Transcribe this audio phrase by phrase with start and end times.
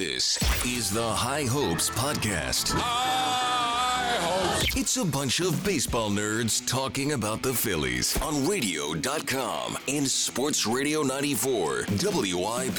[0.00, 2.72] This is the High Hopes Podcast.
[2.74, 4.74] High hopes.
[4.74, 11.02] It's a bunch of baseball nerds talking about the Phillies on radio.com and Sports Radio
[11.02, 12.78] 94 WIP.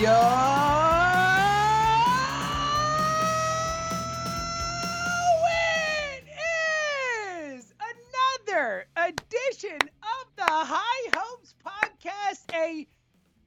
[0.00, 0.16] Yo!
[5.46, 6.24] It
[7.54, 7.72] is
[8.50, 12.84] another edition of the High Hopes Podcast, a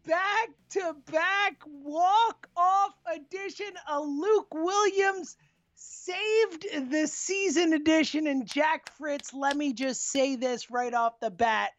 [0.06, 5.38] back to back walk off edition, a Luke Williams
[5.76, 8.28] saved the season edition.
[8.28, 11.72] And Jack Fritz, let me just say this right off the bat.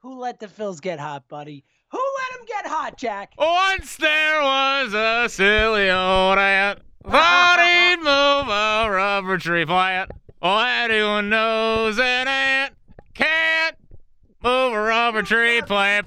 [0.00, 1.64] Who let the Phils get hot, buddy?
[1.90, 3.32] Who let them get hot, Jack?
[3.38, 6.80] Once there was a silly old ant.
[7.04, 10.10] Thought he'd move a rubber tree plant.
[10.42, 12.74] Well, anyone knows an ant
[13.20, 13.76] can't
[14.42, 16.06] move a rubber tree plant,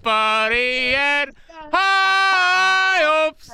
[0.52, 1.36] he had
[1.74, 3.50] high hopes.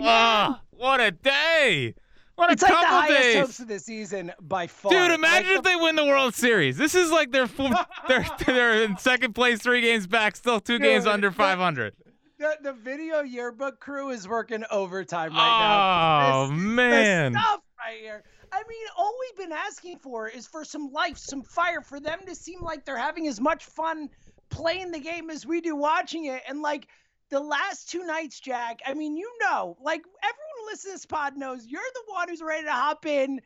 [0.00, 1.94] Ah, what a day!
[2.34, 3.36] What a It's like the couple highest days.
[3.40, 4.90] hopes of the season by far.
[4.90, 6.76] Dude, Like imagine the if they win the World Series.
[6.76, 7.70] This is like their full,
[8.08, 11.94] they're they're in second place, three games back, still two games under 500.
[12.38, 16.42] the, the video yearbook crew is working overtime right now.
[16.44, 17.32] Oh man.
[17.34, 18.22] Stuff right here.
[18.50, 22.20] I mean, all we've been asking for is for some life, some fire, for them
[22.26, 24.10] to seem like they're having as much fun
[24.52, 26.42] playing the game as we do watching it.
[26.48, 26.86] And like
[27.30, 31.36] the last two nights, Jack, I mean, you know, like everyone listening to this pod
[31.36, 33.40] knows you're the one who's ready to hop in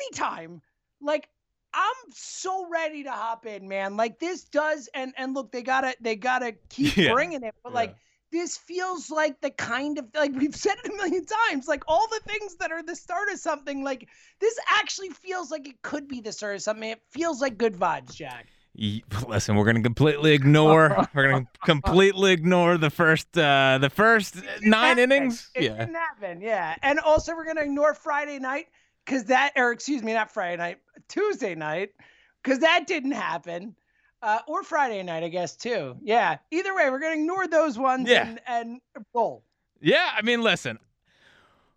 [0.00, 0.60] anytime.
[1.00, 1.28] Like
[1.72, 3.96] I'm so ready to hop in, man.
[3.96, 7.12] Like this does, and and look, they gotta they gotta keep Yeah.
[7.12, 7.94] bringing it, but like
[8.32, 12.06] this feels like the kind of like we've said it a million times like all
[12.08, 14.08] the things that are the start of something like
[14.40, 17.74] this actually feels like it could be the start of something it feels like good
[17.74, 18.48] vibes jack
[19.28, 21.08] Listen, we're gonna completely ignore.
[21.14, 25.50] we're gonna completely ignore the first, uh the first nine innings.
[25.54, 25.76] it Yeah.
[25.78, 28.66] didn't happen yeah and also we're gonna ignore friday night
[29.04, 31.90] because that or excuse me not friday night tuesday night
[32.42, 33.74] because that didn't happen
[34.22, 38.08] uh, or friday night i guess too yeah either way we're gonna ignore those ones
[38.08, 38.26] Yeah.
[38.28, 38.80] and and
[39.14, 39.42] roll
[39.80, 40.10] Yeah.
[40.16, 40.78] I mean, listen.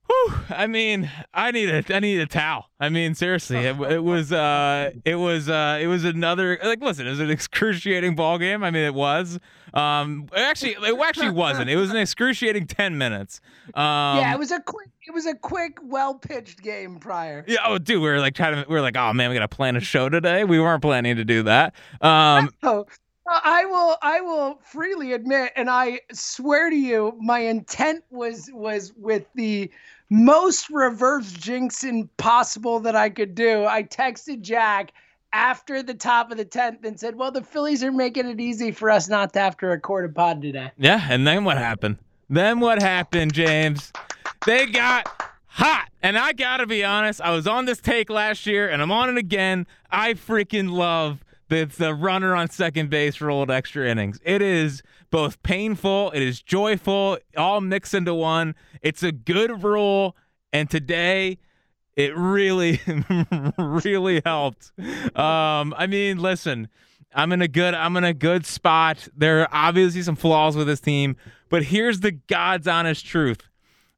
[0.10, 2.66] Whew, I mean, I need a, I need a towel.
[2.80, 6.58] I mean, seriously, it, it was, uh, it was, uh, it was another.
[6.64, 8.64] Like, listen, it was an excruciating ball game.
[8.64, 9.40] I mean, it was.
[9.74, 11.70] Um, it actually, it actually wasn't.
[11.70, 13.40] It was an excruciating ten minutes.
[13.76, 17.60] Um, yeah it was a quick it was a quick well pitched game prior Yeah,
[17.66, 19.56] oh, dude, we were like trying to, we were like, oh man, we got to
[19.56, 20.44] plan a show today.
[20.44, 21.76] We weren't planning to do that.
[22.02, 22.50] Um,
[23.32, 28.92] I will I will freely admit and I swear to you my intent was was
[28.96, 29.70] with the
[30.10, 33.66] most reverse jinxing possible that I could do.
[33.66, 34.92] I texted Jack
[35.32, 38.72] after the top of the 10th and said, "Well, the Phillies are making it easy
[38.72, 41.98] for us not to have to record a pod today." yeah, and then what happened?
[42.30, 43.92] Then what happened, James?
[44.46, 45.08] They got
[45.48, 45.90] hot.
[46.02, 48.92] And I got to be honest, I was on this take last year and I'm
[48.92, 49.68] on it again.
[49.92, 54.20] I freaking love the, runner on second base rolled extra innings.
[54.24, 58.56] It is both painful, it is joyful, all mixed into one.
[58.82, 60.16] It's a good rule.
[60.54, 61.38] And today,
[61.96, 62.80] it really,
[63.58, 64.72] really helped.
[65.16, 66.70] Um, I mean, listen,
[67.14, 69.08] I'm in a good, I'm in a good spot.
[69.16, 71.18] There are obviously some flaws with this team,
[71.50, 73.50] but here's the God's honest truth: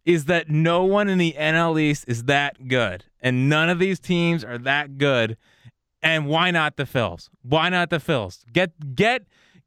[0.06, 4.00] is that no one in the NL East is that good, and none of these
[4.00, 5.38] teams are that good.
[6.04, 7.30] And why not the Phils?
[7.44, 8.44] Why not the Phils?
[8.52, 9.26] Get get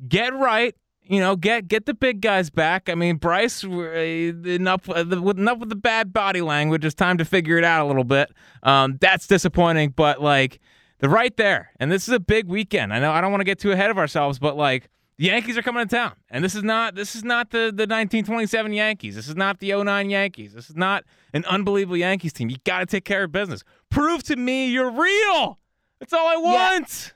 [0.08, 0.74] get right.
[1.02, 2.88] You know, get get the big guys back.
[2.88, 6.84] I mean, Bryce, uh, enough uh, with enough with the bad body language.
[6.84, 8.32] It's time to figure it out a little bit.
[8.62, 10.60] Um, that's disappointing, but like
[10.98, 12.92] they're right there, and this is a big weekend.
[12.92, 15.56] I know I don't want to get too ahead of ourselves, but like the Yankees
[15.56, 19.14] are coming to town, and this is not this is not the the 1927 Yankees.
[19.14, 20.54] This is not the 09 Yankees.
[20.54, 22.48] This is not an unbelievable Yankees team.
[22.48, 23.62] You got to take care of business.
[23.90, 25.58] Prove to me you're real.
[26.04, 27.14] That's all I want.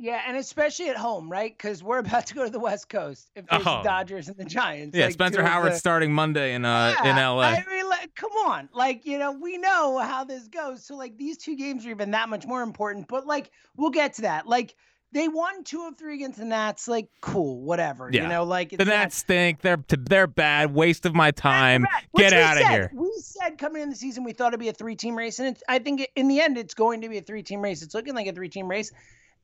[0.00, 1.52] Yeah, and especially at home, right?
[1.56, 3.78] Because we're about to go to the West Coast if there's Oh.
[3.78, 4.96] the Dodgers and the Giants.
[4.96, 7.40] Yeah, like, Spencer Howard's the- starting Monday in uh in LA.
[7.42, 10.84] I mean, like, come on, like you know, we know how this goes.
[10.86, 13.08] So like these two games are even that much more important.
[13.08, 14.46] But like we'll get to that.
[14.46, 14.76] Like
[15.12, 16.86] they won two of three against the Nats.
[16.86, 18.10] Like cool, whatever.
[18.12, 18.22] Yeah.
[18.24, 19.62] You know, like the Nats stink.
[19.62, 20.74] They're they're bad.
[20.74, 21.86] Waste of my time.
[22.16, 22.70] Get out of said.
[22.70, 22.92] here.
[22.94, 25.62] We said coming in the season we thought it'd be a three-team race, and it's,
[25.68, 27.82] I think in the end it's going to be a three-team race.
[27.82, 28.92] It's looking like a three-team race,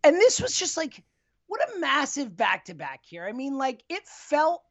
[0.02, 1.02] and this was just like
[1.46, 3.24] what a massive back-to-back here.
[3.24, 4.62] I mean, like it felt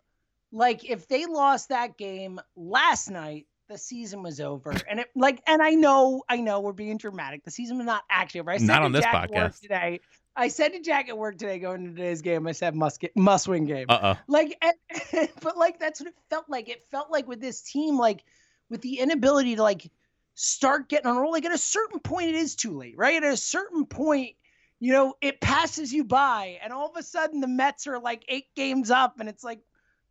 [0.52, 4.74] like if they lost that game last night, the season was over.
[4.88, 7.44] And it like, and I know, I know we're being dramatic.
[7.44, 8.52] The season was not actually over.
[8.52, 9.62] I said Not to on this Jack podcast.
[9.62, 10.00] today.
[10.36, 13.16] I said to Jack at work today, going into today's game, I said must get,
[13.16, 13.86] must win game.
[13.90, 14.20] Uh oh.
[14.28, 16.70] Like, and, but like that's what it felt like.
[16.70, 18.24] It felt like with this team, like
[18.70, 19.92] with the inability to like
[20.36, 21.32] start getting on a roll.
[21.32, 23.22] Like at a certain point, it is too late, right?
[23.22, 24.36] At a certain point,
[24.80, 28.26] you know, it passes you by, and all of a sudden the Mets are like
[28.28, 29.60] eight games up, and it's like,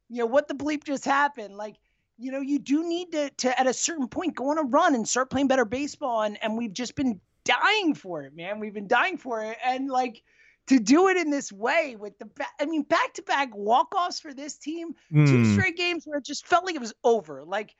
[0.09, 1.57] you know, what the bleep just happened?
[1.57, 1.77] Like,
[2.17, 4.95] you know, you do need to to at a certain point go on a run
[4.95, 8.61] and start playing better baseball, and and we've just been dying for it, man.
[8.61, 10.23] We've been dying for it, and like
[10.69, 13.95] to do it in this way with the ba- I mean back to back walk
[13.95, 15.53] offs for this team, two Hmm.
[15.55, 17.45] straight games where it just felt like it was over.
[17.45, 17.75] Like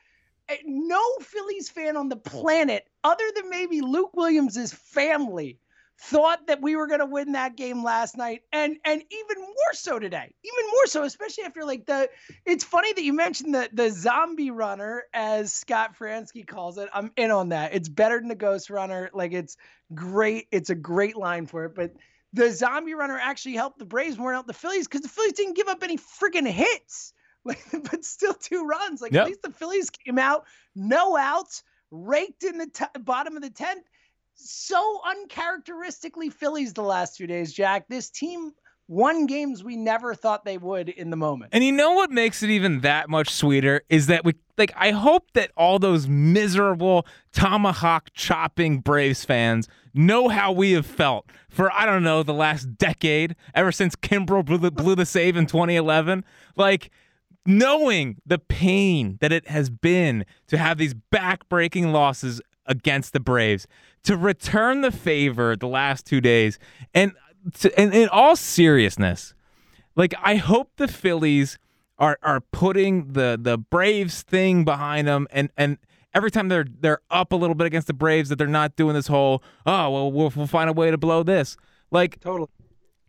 [0.49, 5.59] eh, no Phillies fan on the planet, other than maybe Luke Williams' family,
[6.03, 9.73] thought that we were going to win that game last night, and and even more
[9.73, 12.09] so today, even more so, especially after like the.
[12.45, 16.89] It's funny that you mentioned the the zombie runner, as Scott Franzke calls it.
[16.93, 17.75] I'm in on that.
[17.75, 19.11] It's better than the ghost runner.
[19.13, 19.57] Like it's
[19.95, 20.49] great.
[20.51, 21.93] It's a great line for it, but.
[22.35, 25.35] The zombie runner actually helped the Braves more than helped the Phillies because the Phillies
[25.35, 27.13] didn't give up any freaking hits,
[27.45, 29.03] like, but still two runs.
[29.03, 29.21] Like Yep.
[29.21, 33.51] at least the Phillies came out, no outs, raked in the t- bottom of the
[33.51, 33.85] tenth.
[34.35, 37.87] So uncharacteristically Phillies the last two days, Jack.
[37.89, 38.53] This team
[38.89, 41.51] won games we never thought they would in the moment.
[41.55, 44.91] And you know what makes it even that much sweeter is that we like I
[44.91, 51.73] hope that all those miserable tomahawk chopping Braves fans know how we have felt for
[51.73, 55.47] I don't know the last decade ever since Kimbrel blew the, blew the save in
[55.47, 56.25] 2011
[56.57, 56.91] like
[57.45, 63.67] knowing the pain that it has been to have these back-breaking losses against the Braves
[64.05, 66.59] to return the favor the last 2 days.
[66.95, 67.13] And
[67.61, 69.35] to, and in all seriousness
[69.97, 71.59] like I hope the Phillies
[71.99, 75.79] are are putting the the Braves thing behind them and and
[76.15, 78.95] every time they're they're up a little bit against the Braves that they're not doing
[78.95, 81.57] this whole oh well we'll, we'll find a way to blow this.
[81.91, 82.49] Like Totally.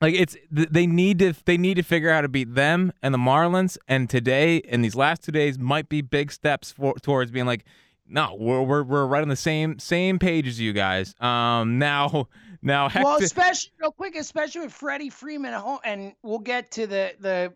[0.01, 3.13] like it's they need to they need to figure out how to beat them and
[3.13, 3.77] the Marlins.
[3.87, 7.65] And today and these last two days might be big steps for towards being like
[8.07, 12.27] no we're we're, we're right on the same same page as you guys um now
[12.63, 16.71] now heck Well, especially real quick, especially with Freddie Freeman at home, and we'll get
[16.71, 17.53] to the the,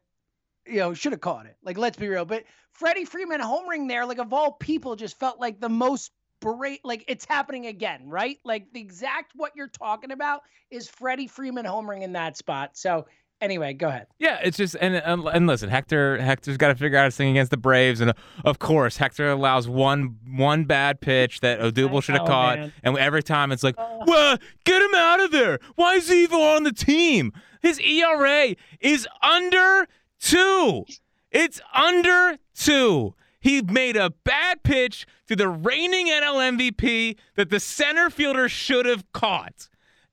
[0.68, 1.56] you know, should have caught it.
[1.64, 5.40] Like, let's be real, but Freddie Freeman homering there, like of all people, just felt
[5.40, 6.12] like the most
[6.42, 6.82] berate.
[6.84, 8.38] Like it's happening again, right?
[8.44, 12.78] Like the exact what you're talking about is Freddie Freeman homering in that spot.
[12.78, 13.08] So
[13.42, 14.08] anyway, go ahead.
[14.20, 17.30] Yeah, it's just and and, and listen, Hector Hector's got to figure out his thing
[17.30, 18.14] against the Braves, and
[18.46, 22.74] of course Hector allows one one bad pitch that Odubel should have caught, man.
[22.84, 25.60] and every time it's like, well, get him out of there.
[25.76, 27.32] Why is he even on the team?
[27.62, 29.88] His ERA is under
[30.20, 30.86] two.
[31.32, 33.14] It's under two.
[33.40, 38.86] He made a bad pitch to the reigning NL MVP that the center fielder should
[38.86, 39.70] have caught.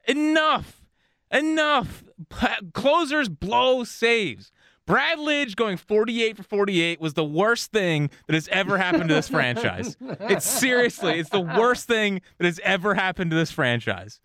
[0.06, 0.82] Enough.
[1.30, 2.03] Enough.
[2.74, 4.52] Closers blow saves.
[4.86, 9.14] Brad Lidge going 48 for 48 was the worst thing that has ever happened to
[9.14, 9.96] this franchise.
[10.00, 14.20] It's seriously, it's the worst thing that has ever happened to this franchise.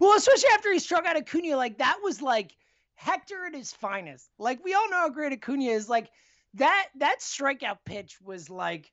[0.00, 2.54] Well, especially after he struck out Acuna, like that was like
[2.94, 4.28] Hector at his finest.
[4.38, 5.88] Like we all know how great Acuna is.
[5.88, 6.10] Like
[6.54, 8.92] that that strikeout pitch was like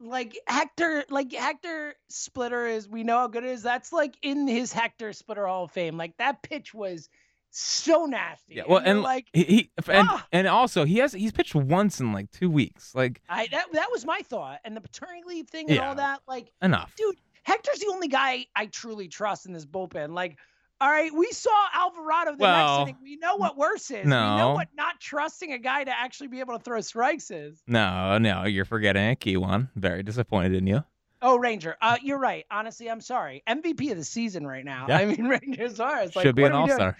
[0.00, 3.62] like Hector like Hector Splitter is we know how good it is.
[3.62, 5.96] That's like in his Hector Splitter Hall of Fame.
[5.96, 7.08] Like that pitch was
[7.58, 8.54] so nasty.
[8.56, 10.26] Yeah, well, you're and like he, he and, Ah.
[10.32, 12.94] and also he has he's pitched once in like two weeks.
[12.94, 14.60] Like I that that was my thought.
[14.64, 15.88] And the paternity leave thing and Yeah.
[15.88, 16.94] all that, like enough.
[16.96, 20.14] dude, Hector's the only guy I truly trust in this bullpen.
[20.14, 20.36] Like,
[20.80, 23.02] all right, we saw Alvarado the Well, next inning.
[23.02, 24.04] We know what worse is.
[24.04, 24.52] We know no.
[24.54, 27.62] what not trusting a guy to actually be able to throw strikes is.
[27.66, 29.70] No, no, you're forgetting a key one.
[29.76, 30.84] Very disappointed in you.
[31.22, 32.44] Oh, Ranger, uh, you're right.
[32.50, 33.42] Honestly, I'm sorry.
[33.48, 34.84] MVP of the season right now.
[34.88, 34.98] Yeah.
[34.98, 36.02] I mean, Rangers are.
[36.02, 36.96] It's like, Should be an all star.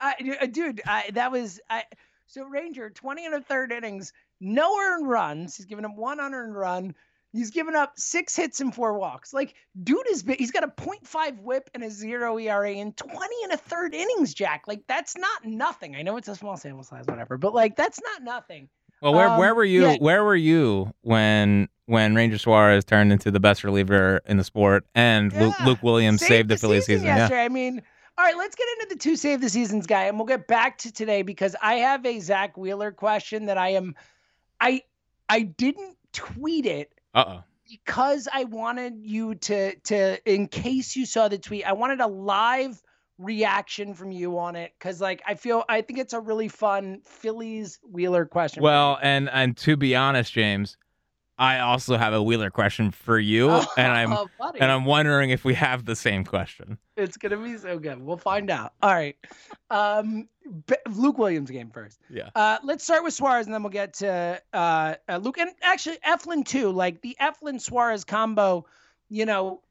[0.00, 1.84] I, uh, dude, I, that was I.
[2.26, 5.56] So Ranger, 20 and a third innings, no earned runs.
[5.56, 6.94] He's given up one unearned run.
[7.32, 9.32] He's given up six hits and four walks.
[9.32, 10.24] Like, dude is.
[10.38, 14.34] He's got a 0.5 whip and a zero ERA in 20 and a third innings,
[14.34, 14.64] Jack.
[14.66, 15.94] Like, that's not nothing.
[15.96, 18.68] I know it's a small sample size, whatever, but like, that's not nothing.
[19.02, 19.82] Well, where where Um, were you?
[19.82, 19.96] yeah.
[19.98, 24.84] Where were you when when Ranger Suarez turned into the best reliever in the sport
[24.94, 25.66] and Luke, Yeah.
[25.66, 27.30] Luke Williams saved, the, Phillies season season?
[27.30, 27.40] Yeah.
[27.42, 27.82] I mean,
[28.20, 30.76] all right, let's get into the two save the seasons guy, and we'll get back
[30.76, 33.94] to today because I have a Zack Wheeler question that I am,
[34.60, 34.82] I,
[35.30, 37.42] I didn't tweet it Uh oh.
[37.66, 42.08] because I wanted you to to in case you saw the tweet, I wanted a
[42.08, 42.82] live
[43.16, 47.00] reaction from you on it because like I feel I think it's a really fun
[47.06, 48.62] Phillies Wheeler question.
[48.62, 50.76] Well, and and to be honest, James,
[51.40, 54.28] I also have a Wheeler question for you, and I'm Oh,
[54.60, 56.76] and I'm wondering if we have the same question.
[56.98, 57.98] It's gonna be so good.
[57.98, 58.74] We'll find out.
[58.82, 59.16] All right.
[59.70, 60.28] Um,
[60.66, 61.98] B- Luke Williams game first.
[62.10, 62.28] Yeah.
[62.34, 65.96] Uh, let's start with Suarez, and then we'll get to uh, uh, Luke, and actually
[66.06, 66.70] Eflin too.
[66.72, 68.66] Like the Eflin Suarez combo,
[69.08, 69.62] you know,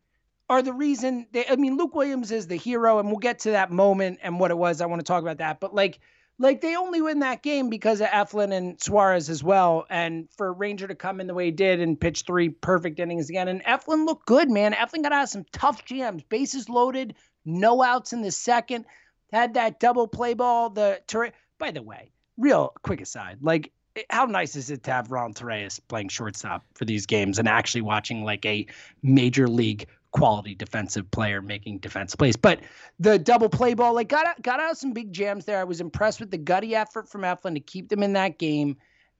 [0.50, 1.28] are the reason.
[1.32, 4.40] They, I mean, Luke Williams is the hero, and we'll get to that moment and
[4.40, 4.82] what it was.
[4.82, 6.00] I want to talk about that, but like.
[6.42, 10.54] Like they only win that game because of Eflin and Suarez as well, and for
[10.54, 13.50] Ranger to come in the way he did and pitch three perfect innings again.
[13.50, 14.72] And Eflin looked good, man.
[14.72, 18.86] Eflin got out of some tough jams, bases loaded, no outs in the second,
[19.34, 20.70] had that double play ball.
[20.70, 24.92] The Torre- by the way, real quick aside, like eh, how nice is it to
[24.92, 28.66] have Ron Torres playing shortstop for these games and actually watching like a
[29.04, 32.36] major league quality defensive player making defensive plays.
[32.36, 32.62] But
[33.00, 35.60] the double play ball, like got out, got out some big jams there.
[35.60, 38.78] I was impressed with the gutty effort from Eflin to keep them in that game.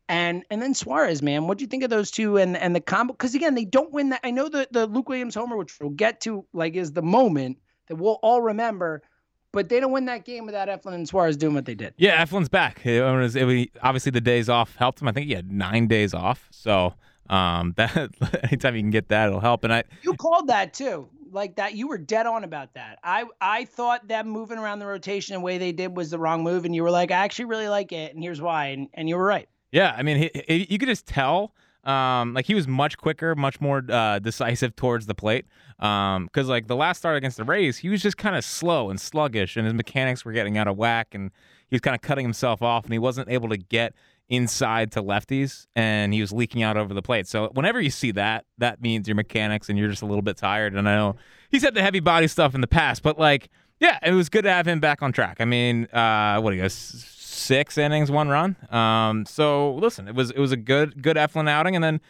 [0.08, 2.82] And and then Suarez, man, what do you think of those two and and the
[2.82, 3.14] combo?
[3.14, 4.22] Because again, they don't win that.
[4.24, 7.60] I know the the Luke Williams homer, which we'll get to, like is the moment
[7.88, 9.04] that we'll all remember.
[9.52, 11.96] But they don't win that game without Eflin and Suarez doing what they did.
[11.98, 12.86] Yeah, Eflin's back.
[12.86, 15.08] It was, it was- obviously the days off helped him.
[15.08, 16.94] I think he had nine days off, so
[17.30, 18.12] um, that
[18.44, 19.64] anytime you can get that, it'll help.
[19.64, 21.10] And I You called that too.
[21.32, 23.00] Like that, you were dead on about that.
[23.04, 26.44] I I thought them moving around the rotation the way they did was the wrong
[26.44, 29.08] move, and you were like, I actually really like it, and here's why, and, and
[29.08, 29.48] you were right.
[29.72, 31.54] Yeah, I mean, he, he, you could just tell.
[31.84, 35.46] Um, like he was much quicker, much more uh, decisive towards the plate.
[35.80, 38.90] Um, because like the last start against the Rays, he was just kind of slow
[38.90, 41.32] and sluggish, and his mechanics were getting out of whack, and
[41.70, 43.94] he was kind of cutting himself off, and he wasn't able to get
[44.30, 47.28] inside to lefties, and he was leaking out over the plate.
[47.28, 50.38] So whenever you see that, that means your mechanics and you're just a little bit
[50.38, 50.76] tired.
[50.76, 51.16] And I know
[51.50, 54.44] he's had the heavy body stuff in the past, but like, yeah, it was good
[54.44, 55.38] to have him back on track.
[55.40, 56.74] I mean, uh, what do you guys?
[56.74, 58.56] Six innings, one run.
[58.70, 62.02] Um, so listen, it was it was a good good Eflin outing, and then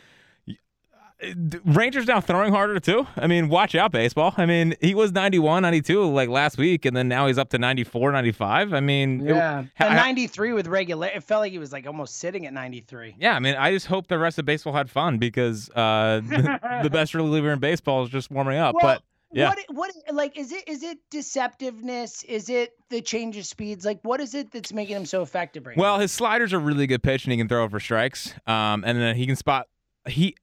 [1.65, 3.05] Rangers now throwing harder too.
[3.17, 4.33] I mean, watch out, baseball.
[4.37, 7.57] I mean, he was 91, 92 like last week, and then now he's up to
[7.57, 8.73] 94, 95.
[8.73, 11.07] I mean, Yeah, and 93 with regular.
[11.07, 13.15] It felt like he was like almost sitting at 93.
[13.19, 13.35] yeah.
[13.35, 16.89] I mean, I just hope the rest of baseball had fun because uh, the, the
[16.89, 18.75] best reliever in baseball is just warming up.
[18.75, 22.23] Well, but yeah, What what like is it is it deceptiveness?
[22.25, 23.85] Is it the change of speeds?
[23.85, 26.01] Like what is it that's making him so effective right Well, now?
[26.01, 28.33] his slider's a really good pitch, and he can throw it for strikes.
[28.47, 29.67] Um, and then he can spot.
[30.07, 30.35] He,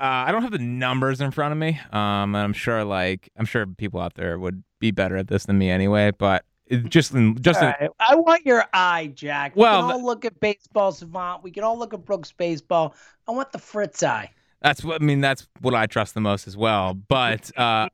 [0.00, 1.80] uh, I don't have the numbers in front of me.
[1.92, 5.46] Um, and I'm sure, like, I'm sure people out there would be better at this
[5.46, 6.12] than me anyway.
[6.16, 9.56] But it just, in, just, in, right, I want your eye, Jack.
[9.56, 11.42] We Well, can all look at baseball savant.
[11.42, 12.94] We can all look at Brooks baseball.
[13.26, 14.30] I want the Fritz eye.
[14.62, 15.20] that's what I mean.
[15.20, 16.94] That's what I trust the most as well.
[16.94, 17.88] But uh,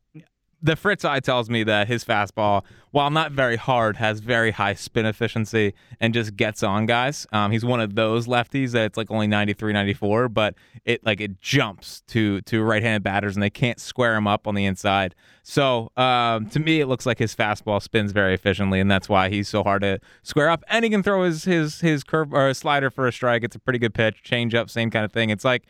[0.65, 4.73] the Fritz eye tells me that his fastball, while not very hard, has very high
[4.73, 7.27] spin efficiency and just gets on guys.
[7.33, 10.55] Um, he's one of those lefties that it's like only 93, 94, but
[10.87, 14.55] it like it jumps to to right-handed batters and they can't square him up on
[14.55, 15.15] the inside.
[15.43, 19.29] So um, to me, it looks like his fastball spins very efficiently, and that's why
[19.29, 20.65] he's so hard to square up.
[20.69, 23.45] And he can throw his his his curve or his slider for a strike.
[23.45, 25.29] It's a pretty good pitch, change up, same kind of thing.
[25.29, 25.65] It's like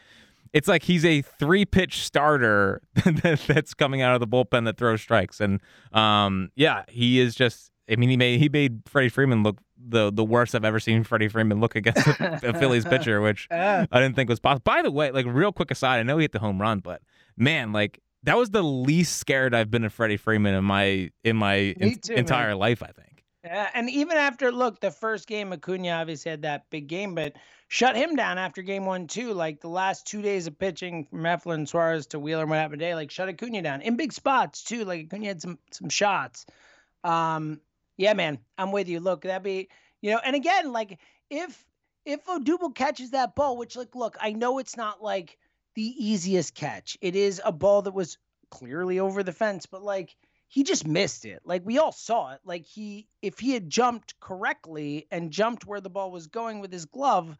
[0.54, 5.02] it's like he's a three pitch starter that's coming out of the bullpen that throws
[5.02, 5.40] strikes.
[5.40, 5.60] And
[5.92, 7.70] um, yeah, he is just.
[7.90, 11.04] I mean, he made he made Freddie Freeman look the the worst I've ever seen
[11.04, 14.62] Freddie Freeman look against a, a Phillies pitcher, which I didn't think was possible.
[14.64, 17.02] By the way, like real quick aside, I know he hit the home run, but
[17.36, 21.36] man, like that was the least scared I've been of Freddie Freeman in my in
[21.36, 22.20] my en- too, man.
[22.20, 22.82] entire life.
[22.82, 23.24] I think.
[23.44, 27.34] Yeah, and even after look, the first game Acuna obviously had that big game, but
[27.74, 29.34] shut him down after game one too.
[29.34, 32.94] Like the last two days of pitching from Eflin Suarez to Wheeler what happened today,
[32.94, 34.84] like shut Acuna down in big spots too.
[34.84, 36.46] Like Acuna had some some shots.
[37.02, 37.60] Um,
[37.96, 39.00] yeah, man, I'm with you.
[39.00, 39.68] Look, that'd be
[40.00, 41.00] you know, and again, like
[41.30, 41.66] if
[42.04, 45.36] if Odubel catches that ball, which like look, I know it's not like
[45.74, 46.96] the easiest catch.
[47.00, 48.18] It is a ball that was
[48.50, 50.14] clearly over the fence, but like
[50.46, 51.42] he just missed it.
[51.44, 52.40] Like we all saw it.
[52.44, 56.70] Like he if he had jumped correctly and jumped where the ball was going with
[56.70, 57.36] his glove,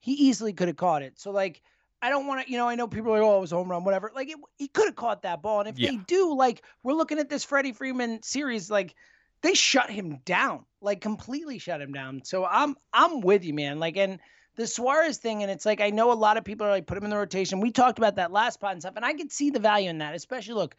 [0.00, 1.18] he easily could have caught it.
[1.20, 1.62] So like
[2.02, 3.56] I don't want to, you know, I know people are like, oh, it was a
[3.56, 4.10] home run, whatever.
[4.14, 5.60] Like it, he could have caught that ball.
[5.60, 5.90] And if Yeah.
[5.90, 8.94] they do, like we're looking at this Freddie Freeman series, like
[9.42, 12.22] they shut him down, like completely shut him down.
[12.24, 13.78] So I'm I'm with you, man.
[13.78, 14.18] Like and
[14.56, 16.98] the Suarez thing, and it's like I know a lot of people are like put
[16.98, 17.60] him in the rotation.
[17.60, 19.98] We talked about that last pod and stuff, and I could see the value in
[19.98, 20.76] that, especially look.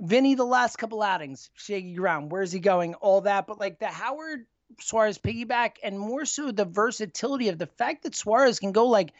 [0.00, 2.32] Vinny, the last couple outings, shaky ground.
[2.32, 2.94] Where's he going?
[2.94, 4.46] All that, but like the Howard
[4.80, 9.12] Suarez piggyback, and more so the versatility of the fact that Suarez can go like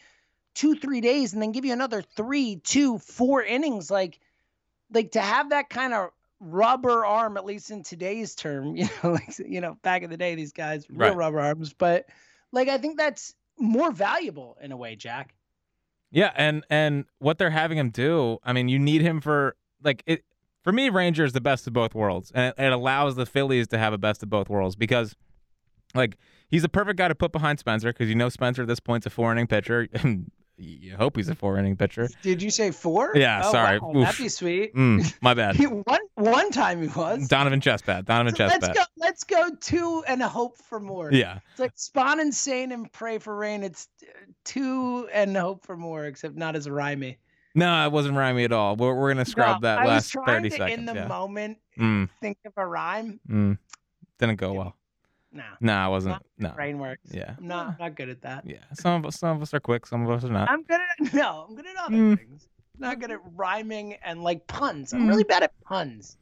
[0.53, 3.89] two, three days and then give you another three, two, four innings.
[3.89, 4.19] Like,
[4.91, 9.11] like to have that kind of rubber arm, at least in today's term, you know,
[9.11, 11.15] like you know, back in the day, these guys real Right.
[11.17, 12.05] rubber arms, but
[12.51, 15.33] like I think that's more valuable in a way, Jack.
[16.11, 20.03] Yeah, and and what they're having him do, I mean, you need him for like
[20.05, 20.23] it.
[20.63, 23.67] For me, Ranger is the best of both worlds, and it, it allows the Phillies
[23.69, 25.15] to have a best of both worlds because,
[25.95, 26.17] like,
[26.49, 29.05] he's the perfect guy to put behind Spencer because you know Spencer at this point's
[29.05, 29.87] a four inning pitcher.
[30.57, 32.07] you hope he's a four inning pitcher.
[32.21, 33.11] Did you say four?
[33.15, 33.79] Yeah, Oh, sorry.
[33.79, 34.75] wow, That'd be sweet.
[34.75, 35.57] Mm, my bad.
[35.59, 37.27] One one time he was.
[37.27, 38.05] Donovan Chestpat.
[38.05, 38.83] Donovan So let's go.
[38.97, 41.11] Let's go two and hope for more.
[41.11, 41.39] Yeah.
[41.51, 43.63] It's like Spahn and Sain and pray for rain.
[43.63, 44.05] It's uh,
[44.45, 47.17] two and hope for more, except not as rhymey.
[47.55, 48.75] No, it wasn't rhymey at all.
[48.75, 50.79] We're, we're gonna scrub No, that I was last trying thirty to, seconds.
[50.79, 51.07] in the yeah.
[51.07, 53.19] moment, Mm, think of a rhyme.
[53.29, 53.57] mm.
[54.19, 54.75] Didn't go well.
[55.33, 56.21] No, No, I wasn't.
[56.37, 56.49] No.
[56.51, 57.09] brain works.
[57.11, 57.33] Yeah.
[57.37, 58.43] I'm not, I'm not good at that.
[58.45, 58.57] Yeah.
[58.73, 59.85] Some of us, some of us are quick.
[59.87, 60.49] Some of us are not.
[60.49, 61.45] I'm good at no.
[61.49, 62.17] I'm good at other Mm.
[62.17, 62.47] things.
[62.77, 64.93] Not good at rhyming and like puns.
[64.93, 65.09] I'm Mm.
[65.09, 66.17] really bad at puns.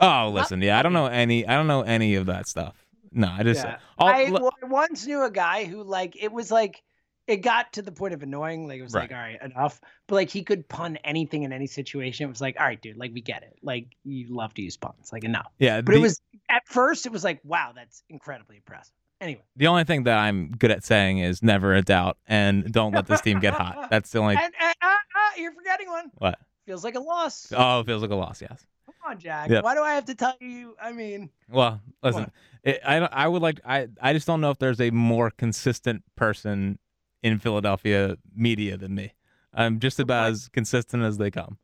[0.00, 0.60] Oh, listen.
[0.62, 1.46] Yeah, I don't know any.
[1.46, 2.74] I don't know any of that stuff.
[3.12, 3.64] No, I just.
[3.64, 3.78] Yeah.
[3.98, 6.82] all- I, l- well, I once knew a guy who like it was like
[7.28, 8.66] it got to the point of annoying.
[8.66, 9.80] Like it was like, all right, enough.
[10.06, 12.24] But like he could pun anything in any situation.
[12.24, 13.58] It was like, all right, dude, like we get it.
[13.62, 15.10] Like you love to use puns.
[15.12, 15.52] Like enough.
[15.58, 15.82] yeah.
[15.82, 18.94] But the, it was at first it was like, wow, that's incredibly impressive.
[19.20, 19.42] Anyway.
[19.56, 23.08] the only thing that I'm good at saying is never a doubt and don't let
[23.08, 23.88] this team get hot.
[23.90, 24.36] That's the only.
[24.36, 24.96] and, and uh, uh,
[25.36, 26.12] you're forgetting one.
[26.18, 26.38] What?
[26.66, 27.52] Feels like a loss.
[27.52, 28.40] Oh, it feels like a loss.
[28.40, 28.64] Yes.
[28.86, 29.50] Come on, Jack.
[29.50, 29.64] Yep.
[29.64, 30.76] Why do I have to tell you?
[30.80, 32.30] I mean, Well, listen.
[32.62, 33.60] It, I I would like.
[33.64, 36.78] I I just don't know if there's a more consistent person
[37.22, 39.12] in Philadelphia media than me.
[39.54, 41.58] I'm just about as consistent as they come.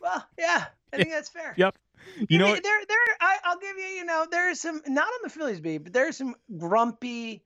[0.00, 1.54] well, yeah, I think that's fair.
[1.56, 1.76] Yep.
[2.18, 2.52] You Give know.
[2.54, 2.98] me- there, there.
[3.20, 3.84] I, I'll give you.
[3.84, 7.42] You know, there's some not on the Phillies beat, but there's some grumpy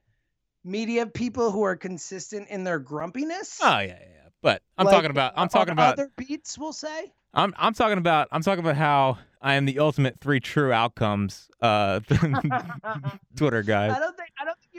[0.65, 3.59] media people who are consistent in their grumpiness.
[3.63, 3.95] Oh yeah, yeah.
[4.01, 4.29] yeah.
[4.43, 5.35] But I'm Like, talking about.
[5.37, 5.95] I'm talking about.
[5.95, 6.59] other beats.
[6.59, 7.13] We'll say.
[7.35, 11.49] I'm I'm talking about I'm talking about how I am the ultimate three true outcomes
[11.61, 12.01] uh
[13.37, 13.95] Twitter guy.
[13.95, 14.26] I don't think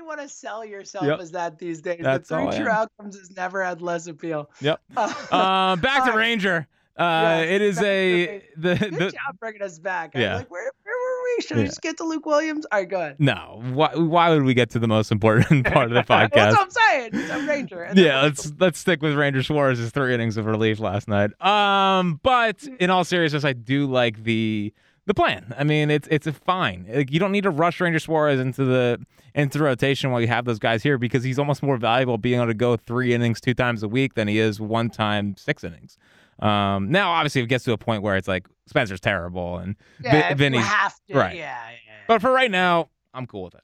[0.08, 1.20] want to sell yourself Yep.
[1.20, 2.00] as that these days.
[2.02, 4.50] That's the three true outcomes has never had less appeal.
[4.62, 4.80] Yep.
[4.98, 6.68] Uh, back to Ranger.
[6.98, 10.12] Uh Yes, it is a the, Good the job bringing us back.
[10.16, 10.36] I Yeah.
[10.38, 11.44] like, where, where were we?
[11.44, 12.66] Should we just get to Luke Williams?
[12.72, 13.18] All right, go ahead.
[13.20, 13.62] no.
[13.74, 16.32] Why why would we get to the most important part of the podcast?
[16.34, 17.10] That's what I'm saying.
[17.14, 17.92] It's a Ranger.
[17.96, 21.40] yeah, let's let's stick with Ranger Suarez's three innings of relief last night.
[21.46, 24.74] Um, but in all seriousness, I do like the
[25.08, 25.54] the plan.
[25.58, 26.86] I mean, it's it's a fine.
[26.88, 29.00] Like, you don't need to rush Ranger Suarez into the
[29.34, 32.36] into the rotation while you have those guys here because he's almost more valuable being
[32.36, 35.64] able to go three innings two times a week than he is one time six
[35.64, 35.98] innings.
[36.40, 40.12] Um, now obviously it gets to a point where it's like Spencer's terrible and yeah,
[40.12, 41.16] Vi- if Vinny's- have to.
[41.18, 41.36] right.
[41.36, 41.76] Yeah, yeah.
[41.88, 41.94] yeah.
[42.08, 43.62] but for right now, I'm cool with it.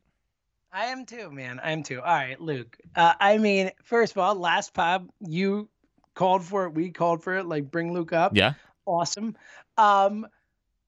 [0.71, 1.59] I am too, man.
[1.63, 1.99] I am too.
[1.99, 2.75] All right, Luke.
[2.95, 5.69] Uh, I mean, first of all, last pub you
[6.15, 6.73] called for it.
[6.73, 7.45] We called for it.
[7.45, 8.35] Like, bring Luke up.
[8.35, 8.53] Yeah.
[8.87, 9.37] Awesome.
[9.77, 10.25] Um,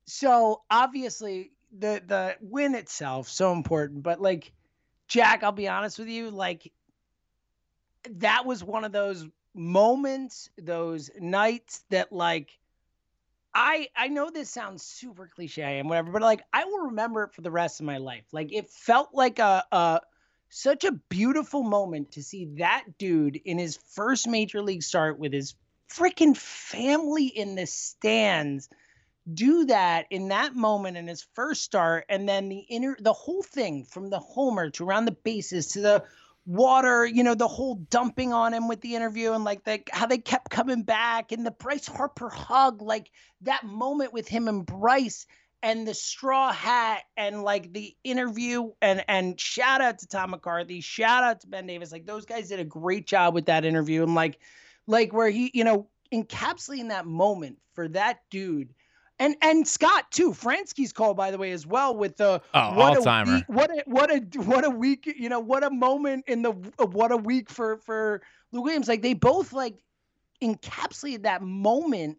[0.05, 4.51] so obviously the the win itself so important, but like,
[5.07, 6.71] Jack, I'll be honest with you, like,
[8.11, 12.49] that was one of those moments, those nights that like.
[13.53, 17.33] I I know this sounds super cliche and whatever, but like I will remember it
[17.33, 18.25] for the rest of my life.
[18.31, 20.01] Like it felt like a a
[20.49, 25.31] such a beautiful moment to see that dude in his first major league start with
[25.33, 25.55] his
[25.89, 28.69] freaking family in the stands
[29.33, 33.41] do that in that moment in his first start and then the inner the whole
[33.41, 36.03] thing from the homer to around the bases to the
[36.45, 40.05] water you know the whole dumping on him with the interview and like the, how
[40.05, 43.09] they kept coming back and the bryce harper hug like
[43.41, 45.25] that moment with him and bryce
[45.63, 50.81] and the straw hat and like the interview and and shout out to tom mccarthy
[50.81, 54.03] shout out to ben davis like those guys did a great job with that interview
[54.03, 54.37] and like
[54.85, 58.71] like where he you know encapsulating that moment for that dude
[59.19, 60.33] and and Scott too.
[60.33, 63.33] Franzke's call, by the way, as well with the Oh, what a all-timer.
[63.35, 66.51] week, what a what a what a week, you know, what a moment in the
[66.51, 68.87] what a week for for Luke Williams.
[68.87, 69.83] Like they both like
[70.41, 72.17] encapsulated that moment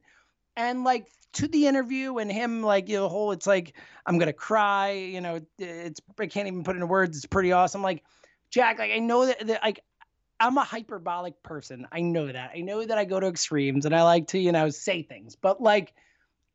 [0.57, 3.75] and like to the interview and him like you know the whole it's like
[4.07, 7.17] I'm gonna cry, you know, it's I can't even put into words.
[7.17, 7.83] It's pretty awesome.
[7.83, 8.05] Like
[8.51, 9.81] Jack, like I know that, that like
[10.41, 11.87] I'm a hyperbolic person.
[11.93, 12.53] I know that.
[12.55, 15.37] I know that I go to extremes and I like to, you know, say things.
[15.37, 15.93] But like